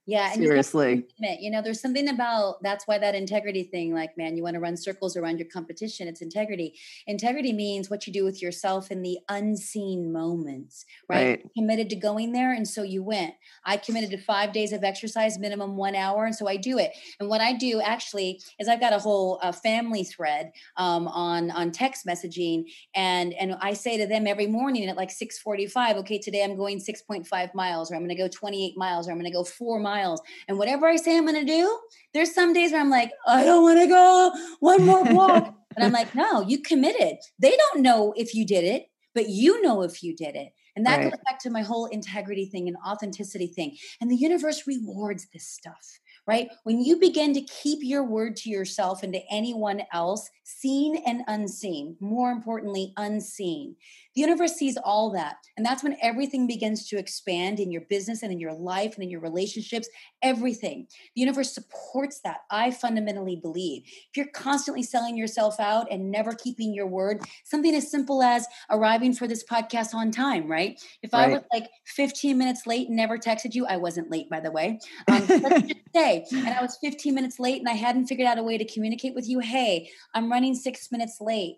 [0.06, 1.06] Yeah, seriously.
[1.18, 4.56] You, you know, there's something about that's why that integrity thing, like, man, you want
[4.56, 6.10] to run circles around your competition.
[6.10, 6.78] It's integrity.
[7.08, 11.42] Integrity means what you do with yourself in the unseen moments, right?
[11.42, 11.54] right?
[11.56, 13.36] Committed to going there, and so you went.
[13.64, 16.92] I committed to five days of exercise, minimum one hour, and so I do it.
[17.22, 21.50] And what I do actually is I've got a whole uh, family thread um, on
[21.50, 26.20] on text messaging, and and I say to them every morning at like 6:45, okay,
[26.20, 29.32] today I'm going 6.5 miles, or I'm going to go 28 miles, or I'm going
[29.32, 30.22] to go four miles miles.
[30.48, 31.80] And whatever I say I'm going to do,
[32.14, 35.54] there's some days where I'm like, I don't want to go one more walk.
[35.76, 37.18] and I'm like, no, you committed.
[37.40, 40.54] They don't know if you did it, but you know if you did it.
[40.76, 41.12] And that right.
[41.12, 43.78] goes back to my whole integrity thing and authenticity thing.
[44.02, 46.50] And the universe rewards this stuff right?
[46.64, 51.22] When you begin to keep your word to yourself and to anyone else, seen and
[51.28, 53.76] unseen, more importantly, unseen,
[54.16, 55.38] the universe sees all that.
[55.58, 59.04] And that's when everything begins to expand in your business and in your life and
[59.04, 59.90] in your relationships,
[60.22, 60.88] everything.
[61.16, 62.42] The universe supports that.
[62.52, 63.84] I fundamentally believe.
[63.86, 68.46] If you're constantly selling yourself out and never keeping your word, something as simple as
[68.70, 70.80] arriving for this podcast on time, right?
[71.02, 71.30] If right.
[71.30, 74.52] I was like 15 minutes late and never texted you, I wasn't late, by the
[74.52, 74.80] way.
[75.14, 78.40] Um, let's just say, and I was 15 minutes late and I hadn't figured out
[78.40, 81.58] a way to communicate with you, hey, I'm running six minutes late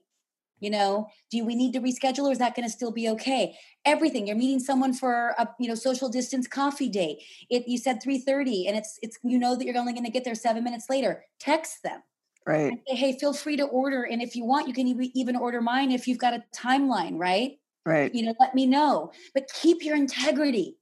[0.60, 3.56] you know do we need to reschedule or is that going to still be okay?
[3.86, 7.20] Everything you're meeting someone for a you know social distance coffee date.
[7.50, 10.24] It you said 3.30 and it's it's you know that you're only going to get
[10.24, 11.24] there seven minutes later.
[11.40, 12.02] Text them.
[12.46, 12.74] Right.
[12.88, 15.92] Say, hey feel free to order and if you want you can even order mine
[15.92, 17.60] if you've got a timeline right?
[17.86, 18.14] Right.
[18.14, 19.12] You know let me know.
[19.34, 20.78] But keep your integrity.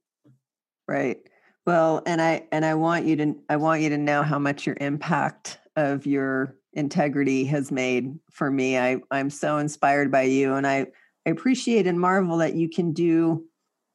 [0.86, 1.18] Right.
[1.66, 4.66] Well and i and i want you to i want you to know how much
[4.66, 8.78] your impact of your integrity has made for me.
[8.78, 10.86] I, I'm so inspired by you and I,
[11.26, 13.44] I appreciate and marvel that you can do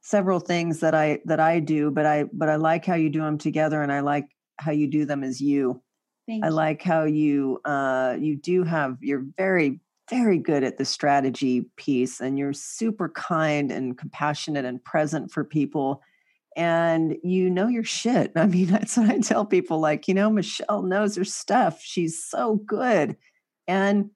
[0.01, 3.21] several things that I that I do, but I but I like how you do
[3.21, 4.27] them together and I like
[4.57, 5.81] how you do them as you.
[6.27, 6.53] Thank I you.
[6.53, 12.19] like how you uh you do have you're very very good at the strategy piece
[12.19, 16.01] and you're super kind and compassionate and present for people
[16.59, 18.33] and you know your shit.
[18.35, 21.81] I mean, that's what I tell people like, you know, Michelle knows her stuff.
[21.81, 23.15] She's so good.
[23.67, 24.11] And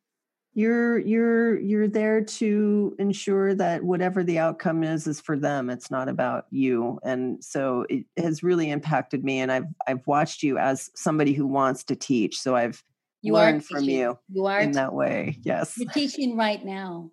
[0.56, 5.70] you're you're you're there to ensure that whatever the outcome is is for them.
[5.72, 7.00] It's not about you.
[7.04, 11.48] And so it has really impacted me and i've i've watched you as somebody who
[11.48, 12.38] wants to teach.
[12.40, 12.84] So i've
[13.24, 15.40] you learned from you you are in that way.
[15.42, 15.76] Yes.
[15.76, 17.10] You're teaching right now.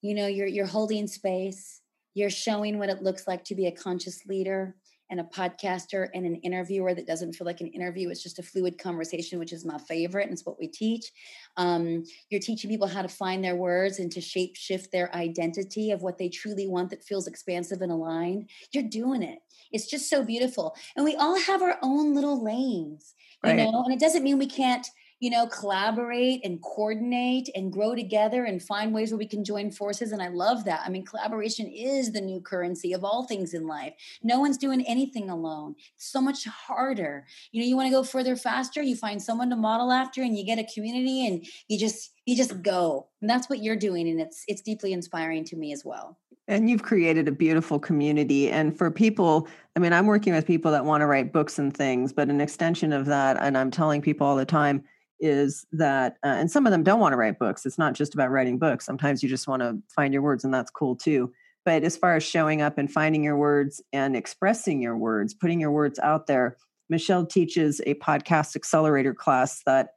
[0.00, 1.81] You know you're you're holding space
[2.14, 4.74] you're showing what it looks like to be a conscious leader
[5.12, 8.08] and a podcaster and an interviewer that doesn't feel like an interview.
[8.08, 11.12] It's just a fluid conversation, which is my favorite, and it's what we teach.
[11.58, 15.90] Um, you're teaching people how to find their words and to shape shift their identity
[15.90, 18.48] of what they truly want that feels expansive and aligned.
[18.72, 19.40] You're doing it.
[19.70, 20.74] It's just so beautiful.
[20.96, 23.56] And we all have our own little lanes, you right.
[23.56, 24.86] know, and it doesn't mean we can't
[25.22, 29.70] you know, collaborate and coordinate and grow together and find ways where we can join
[29.70, 30.10] forces.
[30.10, 30.82] And I love that.
[30.84, 33.94] I mean, collaboration is the new currency of all things in life.
[34.24, 35.76] No one's doing anything alone.
[35.94, 37.24] It's so much harder.
[37.52, 40.36] You know, you want to go further faster, you find someone to model after and
[40.36, 43.06] you get a community and you just you just go.
[43.20, 44.08] And that's what you're doing.
[44.08, 46.18] And it's it's deeply inspiring to me as well.
[46.48, 48.50] And you've created a beautiful community.
[48.50, 49.46] And for people,
[49.76, 52.40] I mean, I'm working with people that want to write books and things, but an
[52.40, 54.82] extension of that, and I'm telling people all the time,
[55.22, 58.12] is that uh, and some of them don't want to write books it's not just
[58.12, 61.32] about writing books sometimes you just want to find your words and that's cool too.
[61.64, 65.60] But as far as showing up and finding your words and expressing your words putting
[65.60, 66.56] your words out there
[66.90, 69.90] michelle teaches a podcast accelerator class that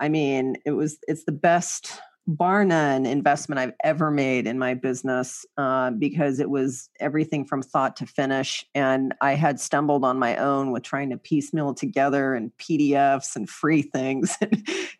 [0.00, 4.74] i mean it was it's the best bar none investment I've ever made in my
[4.74, 8.64] business uh, because it was everything from thought to finish.
[8.74, 13.48] And I had stumbled on my own with trying to piecemeal together and PDFs and
[13.48, 14.36] free things.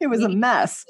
[0.01, 0.85] it was me a mess.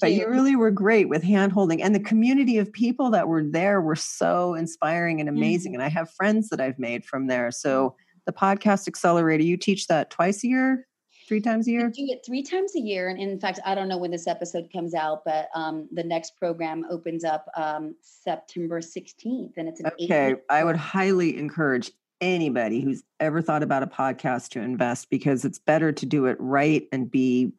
[0.00, 1.82] But you really were great with hand holding.
[1.82, 5.72] And the community of people that were there were so inspiring and amazing.
[5.72, 5.82] Mm-hmm.
[5.82, 7.50] And I have friends that I've made from there.
[7.50, 7.94] So mm.
[8.24, 10.86] the podcast accelerator, you teach that twice a year?
[11.26, 11.88] Three times a year?
[11.90, 13.08] do it three times a year.
[13.08, 16.36] And in fact, I don't know when this episode comes out, but um, the next
[16.36, 19.52] program opens up um, September 16th.
[19.56, 20.36] And it's okay.
[20.50, 25.58] I would highly encourage anybody who's ever thought about a podcast to invest because it's
[25.58, 27.52] better to do it right and be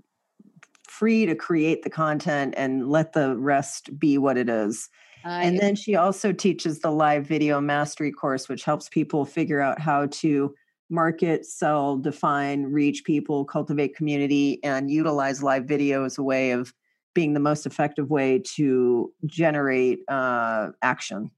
[0.87, 4.89] free to create the content and let the rest be what it is.
[5.23, 9.79] and then she also teaches the live video mastery course, which helps people figure out
[9.79, 10.53] how to
[10.89, 16.73] market, sell, define, reach people, cultivate community, and utilize live video as a way of
[17.13, 21.31] being the most effective way to generate uh, action.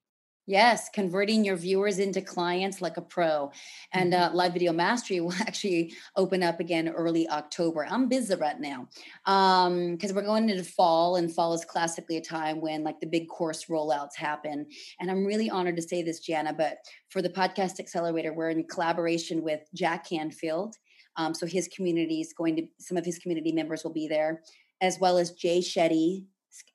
[0.50, 3.52] Yes, converting your viewers into clients like a pro.
[3.92, 4.34] And mm-hmm.
[4.34, 7.86] uh, Live Video Mastery will actually open up again early October.
[7.88, 8.88] I'm busy right now
[9.26, 13.08] because um, we're going into fall, and fall is classically a time when like the
[13.08, 14.66] big course rollouts happen.
[15.02, 16.78] And I'm really honored to say this, Jana, but
[17.10, 20.78] for the Podcast Accelerator, we're in collaboration with Jack Canfield.
[21.18, 24.44] Um, so his community is going to, some of his community members will be there,
[24.80, 26.24] as well as Jay Shetty,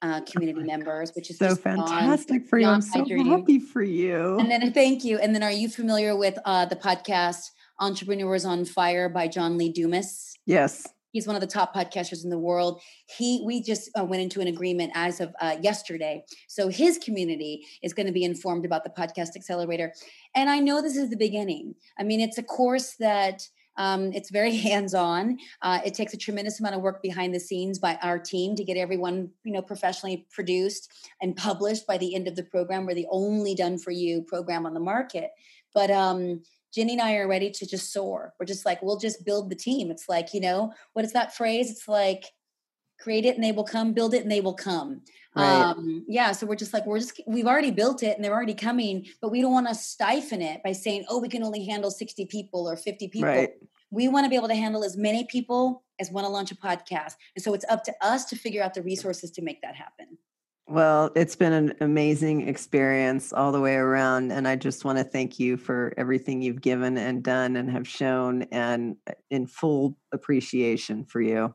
[0.02, 2.66] uh, community oh members, which is so fantastic for you.
[2.66, 4.38] I'm so happy for you.
[4.38, 5.18] And then thank you.
[5.18, 9.72] And then, are you familiar with uh, the podcast "Entrepreneurs on Fire" by John Lee
[9.72, 10.34] Dumas?
[10.46, 10.86] Yes.
[11.12, 12.80] He's one of the top podcasters in the world.
[13.18, 16.24] He, we just uh, went into an agreement as of uh, yesterday.
[16.48, 19.92] So his community is going to be informed about the podcast accelerator.
[20.34, 21.74] And I know this is the beginning.
[21.98, 23.46] I mean, it's a course that
[23.76, 25.38] um, it's very hands-on.
[25.60, 28.64] Uh, it takes a tremendous amount of work behind the scenes by our team to
[28.64, 32.86] get everyone, you know, professionally produced and published by the end of the program.
[32.86, 35.30] We're the only done-for-you program on the market.
[35.74, 36.42] But um,
[36.74, 38.34] Jenny and I are ready to just soar.
[38.38, 39.90] We're just like, we'll just build the team.
[39.90, 41.70] It's like, you know, what is that phrase?
[41.70, 42.24] It's like
[43.02, 45.00] create it and they will come build it and they will come
[45.34, 45.44] right.
[45.44, 48.54] um yeah so we're just like we're just we've already built it and they're already
[48.54, 51.90] coming but we don't want to stifle it by saying oh we can only handle
[51.90, 53.50] 60 people or 50 people right.
[53.90, 56.56] we want to be able to handle as many people as want to launch a
[56.56, 59.74] podcast and so it's up to us to figure out the resources to make that
[59.74, 60.18] happen
[60.68, 64.32] well, it's been an amazing experience all the way around.
[64.32, 67.86] And I just want to thank you for everything you've given and done and have
[67.86, 71.54] shown, and uh, in full appreciation for you.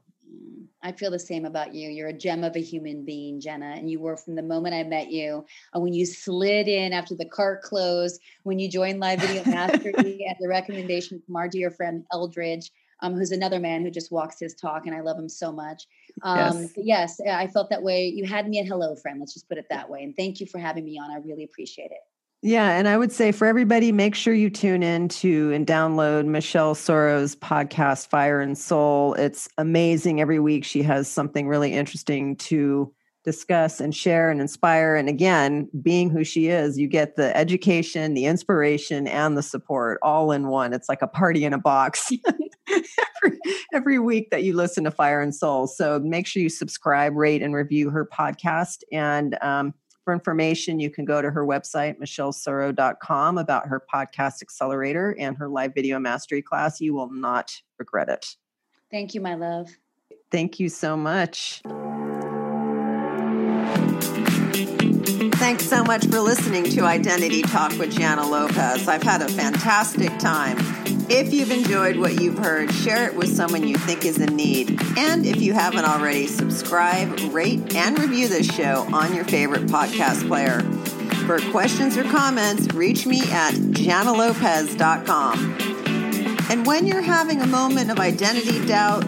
[0.83, 1.89] I feel the same about you.
[1.89, 3.73] You're a gem of a human being, Jenna.
[3.75, 7.15] And you were from the moment I met you, uh, when you slid in after
[7.15, 11.71] the cart closed, when you joined Live Video Mastery at the recommendation from our dear
[11.71, 12.71] friend Eldridge,
[13.01, 15.85] um, who's another man who just walks his talk, and I love him so much.
[16.23, 17.19] Um, yes.
[17.19, 18.07] yes, I felt that way.
[18.07, 19.19] You had me at hello, friend.
[19.19, 20.03] Let's just put it that way.
[20.03, 21.11] And thank you for having me on.
[21.11, 21.99] I really appreciate it.
[22.43, 26.25] Yeah, and I would say for everybody, make sure you tune in to and download
[26.25, 29.15] Michelle Sorro's podcast, Fire and Soul.
[29.15, 30.21] It's amazing.
[30.21, 34.95] Every week she has something really interesting to discuss and share and inspire.
[34.95, 39.99] And again, being who she is, you get the education, the inspiration, and the support
[40.03, 40.73] all in one.
[40.73, 42.09] It's like a party in a box
[42.69, 43.39] every,
[43.73, 45.67] every week that you listen to Fire and Soul.
[45.67, 48.83] So make sure you subscribe, rate, and review her podcast.
[48.93, 49.73] And um,
[50.07, 55.49] for information, you can go to her website, michellesorrow.com, about her podcast accelerator and her
[55.49, 56.79] live video mastery class.
[56.79, 58.37] You will not regret it.
[58.89, 59.67] Thank you, my love.
[60.31, 61.61] Thank you so much.
[65.35, 68.87] Thanks so much for listening to Identity Talk with Jana Lopez.
[68.87, 70.57] I've had a fantastic time.
[71.09, 74.77] If you've enjoyed what you've heard, share it with someone you think is in need.
[74.97, 80.27] And if you haven't already, subscribe, rate, and review this show on your favorite podcast
[80.27, 80.59] player.
[81.25, 85.57] For questions or comments, reach me at janalopez.com.
[86.49, 89.05] And when you're having a moment of identity doubt,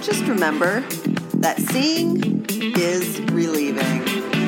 [0.00, 0.80] just remember
[1.34, 4.41] that seeing is relieving.